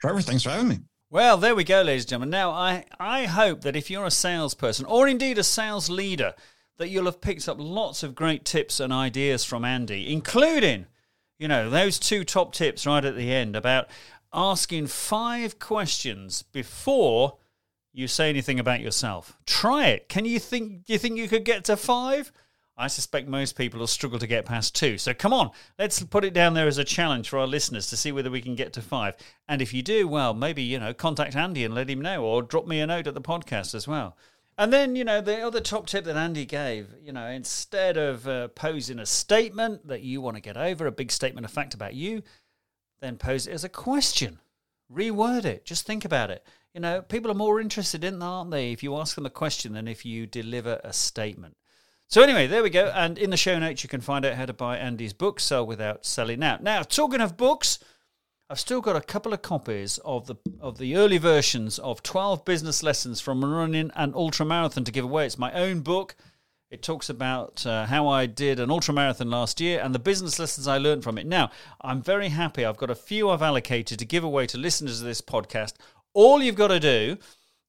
Trevor, 0.00 0.22
thanks 0.22 0.42
for 0.42 0.50
having 0.50 0.68
me. 0.68 0.78
Well, 1.10 1.36
there 1.36 1.54
we 1.54 1.64
go, 1.64 1.82
ladies 1.82 2.04
and 2.04 2.08
gentlemen. 2.08 2.30
Now, 2.30 2.50
I, 2.50 2.86
I 2.98 3.26
hope 3.26 3.60
that 3.60 3.76
if 3.76 3.90
you're 3.90 4.06
a 4.06 4.10
salesperson 4.10 4.86
or 4.86 5.06
indeed 5.06 5.36
a 5.36 5.44
sales 5.44 5.90
leader, 5.90 6.34
that 6.78 6.88
you'll 6.88 7.04
have 7.04 7.20
picked 7.20 7.46
up 7.46 7.58
lots 7.60 8.02
of 8.02 8.14
great 8.14 8.46
tips 8.46 8.80
and 8.80 8.92
ideas 8.92 9.44
from 9.44 9.66
Andy, 9.66 10.10
including, 10.10 10.86
you 11.38 11.46
know, 11.46 11.68
those 11.68 11.98
two 11.98 12.24
top 12.24 12.54
tips 12.54 12.86
right 12.86 13.04
at 13.04 13.16
the 13.16 13.30
end 13.30 13.54
about 13.54 13.88
asking 14.32 14.86
five 14.86 15.58
questions 15.58 16.42
before 16.42 17.36
you 17.94 18.08
say 18.08 18.28
anything 18.28 18.58
about 18.58 18.80
yourself. 18.80 19.38
Try 19.46 19.86
it. 19.86 20.08
Can 20.08 20.24
you 20.24 20.38
think? 20.38 20.84
Do 20.84 20.92
you 20.92 20.98
think 20.98 21.16
you 21.16 21.28
could 21.28 21.44
get 21.44 21.64
to 21.64 21.76
five? 21.76 22.32
I 22.76 22.88
suspect 22.88 23.28
most 23.28 23.56
people 23.56 23.78
will 23.78 23.86
struggle 23.86 24.18
to 24.18 24.26
get 24.26 24.46
past 24.46 24.74
two. 24.74 24.98
So 24.98 25.14
come 25.14 25.32
on, 25.32 25.52
let's 25.78 26.02
put 26.02 26.24
it 26.24 26.34
down 26.34 26.54
there 26.54 26.66
as 26.66 26.76
a 26.76 26.82
challenge 26.82 27.28
for 27.28 27.38
our 27.38 27.46
listeners 27.46 27.86
to 27.86 27.96
see 27.96 28.10
whether 28.10 28.32
we 28.32 28.40
can 28.42 28.56
get 28.56 28.72
to 28.72 28.82
five. 28.82 29.16
And 29.48 29.62
if 29.62 29.72
you 29.72 29.80
do, 29.80 30.08
well, 30.08 30.34
maybe 30.34 30.62
you 30.62 30.80
know, 30.80 30.92
contact 30.92 31.36
Andy 31.36 31.64
and 31.64 31.72
let 31.72 31.88
him 31.88 32.00
know, 32.00 32.24
or 32.24 32.42
drop 32.42 32.66
me 32.66 32.80
a 32.80 32.86
note 32.86 33.06
at 33.06 33.14
the 33.14 33.20
podcast 33.20 33.76
as 33.76 33.86
well. 33.86 34.16
And 34.58 34.72
then, 34.72 34.96
you 34.96 35.04
know, 35.04 35.20
the 35.20 35.40
other 35.40 35.60
top 35.60 35.86
tip 35.86 36.04
that 36.04 36.16
Andy 36.16 36.44
gave, 36.46 36.88
you 37.00 37.12
know, 37.12 37.26
instead 37.26 37.96
of 37.96 38.26
uh, 38.26 38.48
posing 38.48 38.98
a 38.98 39.06
statement 39.06 39.86
that 39.86 40.02
you 40.02 40.20
want 40.20 40.36
to 40.36 40.40
get 40.40 40.56
over, 40.56 40.86
a 40.86 40.92
big 40.92 41.12
statement 41.12 41.44
of 41.44 41.52
fact 41.52 41.74
about 41.74 41.94
you, 41.94 42.22
then 43.00 43.16
pose 43.16 43.46
it 43.46 43.52
as 43.52 43.64
a 43.64 43.68
question. 43.68 44.40
Reword 44.92 45.44
it. 45.44 45.64
Just 45.64 45.86
think 45.86 46.04
about 46.04 46.30
it. 46.30 46.44
You 46.74 46.80
know, 46.80 47.02
people 47.02 47.30
are 47.30 47.34
more 47.34 47.60
interested 47.60 48.02
in 48.02 48.18
that, 48.18 48.26
aren't 48.26 48.50
they, 48.50 48.72
if 48.72 48.82
you 48.82 48.96
ask 48.96 49.14
them 49.14 49.26
a 49.26 49.30
question 49.30 49.74
than 49.74 49.86
if 49.86 50.04
you 50.04 50.26
deliver 50.26 50.80
a 50.82 50.92
statement. 50.92 51.56
So 52.08 52.20
anyway, 52.20 52.48
there 52.48 52.64
we 52.64 52.70
go. 52.70 52.90
And 52.94 53.16
in 53.16 53.30
the 53.30 53.36
show 53.36 53.56
notes, 53.60 53.84
you 53.84 53.88
can 53.88 54.00
find 54.00 54.24
out 54.24 54.34
how 54.34 54.44
to 54.44 54.52
buy 54.52 54.76
Andy's 54.76 55.12
book, 55.12 55.38
Sell 55.38 55.64
Without 55.64 56.04
Selling 56.04 56.42
Out. 56.42 56.64
Now, 56.64 56.82
talking 56.82 57.20
of 57.20 57.36
books, 57.36 57.78
I've 58.50 58.58
still 58.58 58.80
got 58.80 58.96
a 58.96 59.00
couple 59.00 59.32
of 59.32 59.40
copies 59.40 59.98
of 60.04 60.26
the 60.26 60.36
of 60.60 60.78
the 60.78 60.96
early 60.96 61.16
versions 61.16 61.78
of 61.78 62.02
12 62.02 62.44
business 62.44 62.82
lessons 62.82 63.20
from 63.20 63.44
running 63.44 63.90
an 63.94 64.12
ultra 64.14 64.44
marathon 64.44 64.84
to 64.84 64.92
give 64.92 65.04
away. 65.04 65.26
It's 65.26 65.38
my 65.38 65.52
own 65.52 65.80
book. 65.80 66.14
It 66.70 66.82
talks 66.82 67.08
about 67.08 67.64
uh, 67.64 67.86
how 67.86 68.08
I 68.08 68.26
did 68.26 68.58
an 68.58 68.70
ultra 68.70 68.92
marathon 68.92 69.30
last 69.30 69.60
year 69.60 69.80
and 69.80 69.94
the 69.94 70.00
business 70.00 70.38
lessons 70.38 70.66
I 70.66 70.78
learned 70.78 71.04
from 71.04 71.18
it. 71.18 71.26
Now, 71.26 71.50
I'm 71.80 72.02
very 72.02 72.30
happy. 72.30 72.64
I've 72.64 72.76
got 72.76 72.90
a 72.90 72.96
few 72.96 73.30
I've 73.30 73.42
allocated 73.42 73.98
to 73.98 74.04
give 74.04 74.24
away 74.24 74.46
to 74.48 74.58
listeners 74.58 75.00
of 75.00 75.06
this 75.06 75.20
podcast 75.20 75.74
all 76.14 76.42
you've 76.42 76.54
got 76.54 76.68
to 76.68 76.80
do 76.80 77.18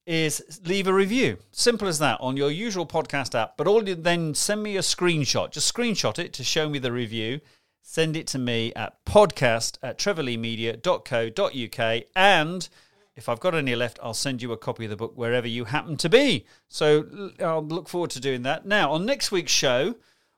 is 0.05 0.61
leave 0.65 0.87
a 0.87 0.93
review. 0.93 1.37
Simple 1.51 1.87
as 1.87 1.99
that 1.99 2.19
on 2.21 2.37
your 2.37 2.51
usual 2.51 2.85
podcast 2.85 3.35
app. 3.35 3.57
But 3.57 3.67
all 3.67 3.87
you 3.87 3.95
then 3.95 4.35
send 4.35 4.63
me 4.63 4.77
a 4.77 4.81
screenshot. 4.81 5.51
Just 5.51 5.73
screenshot 5.73 6.19
it 6.19 6.33
to 6.33 6.43
show 6.43 6.69
me 6.69 6.79
the 6.79 6.91
review. 6.91 7.41
Send 7.81 8.15
it 8.15 8.27
to 8.27 8.39
me 8.39 8.73
at 8.75 9.03
podcast 9.05 9.77
at 9.83 9.97
trevorleemedia.co.uk. 9.97 12.03
And 12.15 12.69
if 13.15 13.29
I've 13.29 13.39
got 13.39 13.55
any 13.55 13.75
left, 13.75 13.99
I'll 14.03 14.13
send 14.13 14.41
you 14.41 14.51
a 14.51 14.57
copy 14.57 14.85
of 14.85 14.89
the 14.89 14.95
book 14.95 15.13
wherever 15.15 15.47
you 15.47 15.65
happen 15.65 15.97
to 15.97 16.09
be. 16.09 16.45
So 16.67 17.31
I'll 17.39 17.65
look 17.65 17.89
forward 17.89 18.11
to 18.11 18.19
doing 18.19 18.43
that. 18.43 18.65
Now, 18.65 18.91
on 18.91 19.05
next 19.05 19.31
week's 19.31 19.51
show, 19.51 19.95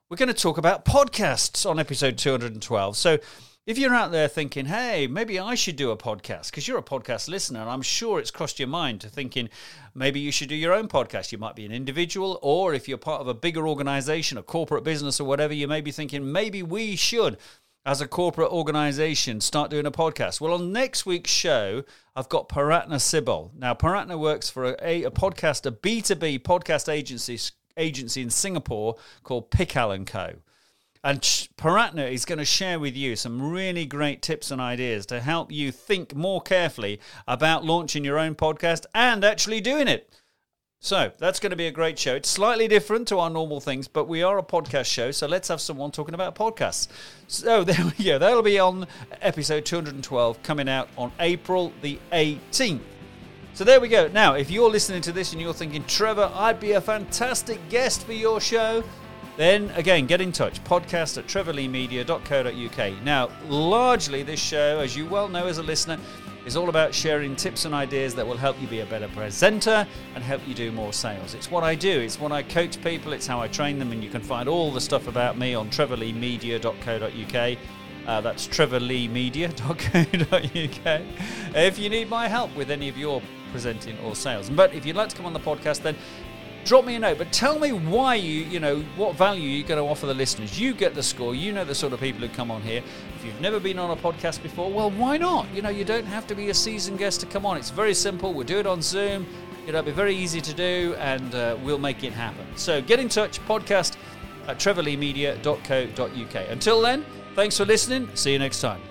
we're 0.10 0.18
going 0.18 0.28
to 0.28 0.34
talk 0.34 0.58
about 0.58 0.86
podcasts 0.86 1.70
on 1.70 1.80
episode 1.80 2.18
212. 2.18 2.96
So 2.96 3.18
if 3.68 3.78
you're 3.78 3.94
out 3.94 4.12
there 4.12 4.30
thinking, 4.30 4.66
hey, 4.66 5.08
maybe 5.08 5.38
I 5.38 5.54
should 5.54 5.76
do 5.76 5.92
a 5.92 5.98
podcast, 5.98 6.50
because 6.50 6.70
you're 6.70 6.78
a 6.78 6.82
podcast 6.82 7.28
listener, 7.28 7.60
and 7.60 7.70
I'm 7.70 7.82
sure 7.82 8.18
it's 8.18 8.32
crossed 8.32 8.60
your 8.60 8.70
mind 8.70 9.02
to 9.02 9.10
thinking 9.10 9.50
maybe 9.94 10.22
you 10.22 10.32
should 10.32 10.48
do 10.48 10.56
your 10.56 10.72
own 10.72 10.88
podcast. 10.88 11.34
You 11.34 11.38
might 11.38 11.58
be 11.58 11.66
an 11.66 11.74
individual, 11.74 12.40
or 12.42 12.74
if 12.74 12.88
you're 12.88 12.98
part 12.98 13.20
of 13.20 13.28
a 13.28 13.34
bigger 13.34 13.68
organization, 13.68 14.38
a 14.38 14.42
corporate 14.42 14.86
business, 14.86 15.20
or 15.20 15.26
whatever, 15.26 15.54
you 15.54 15.68
may 15.68 15.82
be 15.82 15.92
thinking 15.92 16.32
maybe 16.32 16.64
we 16.64 16.96
should, 16.96 17.38
as 17.86 18.00
a 18.00 18.08
corporate 18.08 18.54
organization, 18.54 19.42
start 19.42 19.70
doing 19.70 19.86
a 19.86 19.92
podcast. 19.92 20.40
Well, 20.40 20.54
on 20.54 20.72
next 20.72 21.06
week's 21.06 21.32
show, 21.32 21.84
I've 22.16 22.30
got 22.30 22.48
Paratna 22.48 22.96
Sibol. 22.96 23.52
Now, 23.54 23.74
Paratna 23.74 24.18
works 24.18 24.50
for 24.50 24.78
a, 24.82 25.04
a 25.04 25.12
podcast, 25.12 25.66
a 25.66 25.74
B2B 25.74 26.40
podcast 26.40 26.88
agency, 26.88 27.38
agency 27.76 28.22
in 28.22 28.30
Singapore 28.30 28.96
called 29.24 29.52
Pickal 29.52 29.98
& 29.98 30.06
Co. 30.06 30.36
And 31.08 31.22
Paratna 31.22 32.12
is 32.12 32.26
going 32.26 32.40
to 32.40 32.44
share 32.44 32.82
with 32.82 32.98
you 32.98 33.16
some 33.16 33.42
really 33.42 33.86
great 33.86 34.22
tips 34.22 34.52
and 34.52 34.60
ideas 34.60 35.06
to 35.06 35.22
help 35.22 35.54
you 35.54 35.72
think 35.72 36.14
more 36.14 36.42
carefully 36.42 37.00
about 37.26 37.64
launching 37.64 38.04
your 38.04 38.20
own 38.20 38.36
podcast 38.36 38.86
and 38.94 39.24
actually 39.24 39.62
doing 39.62 39.88
it. 39.88 40.10
So 40.82 41.14
that's 41.18 41.40
going 41.40 41.52
to 41.52 41.56
be 41.56 41.68
a 41.68 41.72
great 41.72 41.98
show. 41.98 42.16
It's 42.16 42.28
slightly 42.28 42.68
different 42.68 43.08
to 43.08 43.20
our 43.20 43.30
normal 43.30 43.62
things, 43.62 43.88
but 43.88 44.10
we 44.10 44.22
are 44.22 44.38
a 44.38 44.44
podcast 44.44 44.88
show, 44.88 45.12
so 45.12 45.28
let's 45.28 45.48
have 45.48 45.62
someone 45.62 45.92
talking 45.92 46.14
about 46.14 46.36
podcasts. 46.36 46.90
So 47.30 47.64
there 47.64 47.86
we 47.98 48.04
go. 48.04 48.20
That'll 48.20 48.42
be 48.42 48.60
on 48.60 48.86
episode 49.22 49.64
212 49.64 50.44
coming 50.44 50.68
out 50.68 50.90
on 50.98 51.14
April 51.22 51.72
the 51.82 52.00
18th. 52.12 52.82
So 53.54 53.64
there 53.64 53.80
we 53.80 53.88
go. 53.88 54.10
Now, 54.10 54.34
if 54.34 54.52
you're 54.52 54.70
listening 54.70 55.04
to 55.04 55.14
this 55.14 55.32
and 55.32 55.42
you're 55.42 55.54
thinking, 55.54 55.86
Trevor, 55.86 56.30
I'd 56.36 56.60
be 56.60 56.74
a 56.74 56.82
fantastic 56.82 57.70
guest 57.70 58.06
for 58.06 58.12
your 58.12 58.42
show, 58.42 58.84
then 59.38 59.70
again, 59.76 60.08
get 60.08 60.20
in 60.20 60.32
touch. 60.32 60.64
Podcast 60.64 61.18
at 61.18 61.28
trevorleemedia.co.uk. 61.28 63.04
Now, 63.04 63.30
largely 63.48 64.24
this 64.24 64.40
show, 64.40 64.80
as 64.80 64.96
you 64.96 65.06
well 65.06 65.30
know 65.30 65.46
as 65.46 65.60
a 65.60 65.64
listener, 65.64 66.00
is 66.46 66.58
all 66.58 66.70
about 66.70 66.94
sharing 66.94 67.36
tips 67.36 67.66
and 67.66 67.76
ideas 67.76 68.16
that 68.16 68.26
will 68.26 68.38
help 68.38 68.60
you 68.62 68.68
be 68.68 68.80
a 68.80 68.86
better 68.86 69.10
presenter 69.10 69.86
and 70.16 70.24
help 70.24 70.42
you 70.48 70.56
do 70.56 70.72
more 70.72 70.94
sales. 70.94 71.34
It's 71.34 71.52
what 71.52 71.64
I 71.64 71.76
do, 71.76 72.00
it's 72.00 72.20
what 72.20 72.32
I 72.32 72.42
coach 72.42 72.82
people, 72.82 73.14
it's 73.14 73.28
how 73.28 73.42
I 73.42 73.48
train 73.48 73.80
them, 73.80 73.92
and 73.92 74.04
you 74.04 74.10
can 74.10 74.22
find 74.22 74.50
all 74.50 74.72
the 74.72 74.82
stuff 74.82 75.08
about 75.08 75.38
me 75.38 75.54
on 75.54 75.70
trevorleemedia.co.uk. 75.70 77.58
Uh, 78.08 78.22
that's 78.22 78.48
trevorleemedia.co.uk. 78.48 81.02
If 81.56 81.78
you 81.78 81.90
need 81.90 82.10
my 82.10 82.30
help 82.30 82.56
with 82.56 82.72
any 82.72 82.88
of 82.88 82.98
your 82.98 83.22
presenting 83.52 83.98
or 84.00 84.16
sales. 84.16 84.50
But 84.50 84.74
if 84.74 84.86
you'd 84.86 84.96
like 84.96 85.10
to 85.10 85.16
come 85.16 85.26
on 85.26 85.34
the 85.34 85.40
podcast, 85.40 85.82
then 85.82 85.96
drop 86.68 86.86
me 86.86 86.96
a 86.96 87.00
note. 87.00 87.18
But 87.18 87.32
tell 87.32 87.58
me 87.58 87.72
why 87.72 88.16
you, 88.16 88.44
you 88.44 88.60
know, 88.60 88.82
what 88.98 89.16
value 89.16 89.50
you're 89.50 89.68
going 89.68 89.82
to 89.82 89.90
offer 89.90 90.06
the 90.06 90.14
listeners. 90.14 90.60
You 90.60 90.74
get 90.74 90.94
the 90.94 91.02
score. 91.02 91.34
You 91.34 91.54
know 91.54 91.64
the 91.64 91.74
sort 91.74 91.94
of 91.94 92.00
people 92.00 92.22
who 92.22 92.30
come 92.30 92.52
on 92.52 92.62
here. 92.62 92.84
If 93.16 93.26
you've 93.26 93.42
never 93.42 93.60
been 93.60 93.80
on 93.80 93.90
a 93.90 93.96
podcast 93.96 94.44
before, 94.44 94.70
well, 94.72 94.92
why 94.92 95.18
not? 95.18 95.48
You 95.54 95.62
know, 95.62 95.70
you 95.70 95.86
don't 95.86 96.06
have 96.06 96.28
to 96.28 96.36
be 96.36 96.50
a 96.50 96.54
seasoned 96.54 97.00
guest 97.00 97.22
to 97.22 97.26
come 97.26 97.46
on. 97.46 97.58
It's 97.58 97.70
very 97.72 97.94
simple. 97.94 98.34
We'll 98.34 98.46
do 98.46 98.60
it 98.60 98.68
on 98.68 98.82
Zoom. 98.82 99.26
It'll 99.66 99.82
be 99.82 99.92
very 99.92 100.16
easy 100.16 100.40
to 100.42 100.54
do, 100.54 100.96
and 100.98 101.34
uh, 101.36 101.58
we'll 101.64 101.80
make 101.80 102.04
it 102.04 102.14
happen. 102.14 102.46
So 102.56 102.82
get 102.82 103.00
in 103.00 103.10
touch. 103.10 103.40
Podcast 103.46 103.98
at 104.48 104.60
trevorleemedia.co.uk. 104.60 106.50
Until 106.50 106.82
then, 106.82 107.06
thanks 107.36 107.58
for 107.58 107.66
listening. 107.66 108.10
See 108.14 108.32
you 108.32 108.40
next 108.40 108.62
time. 108.62 108.82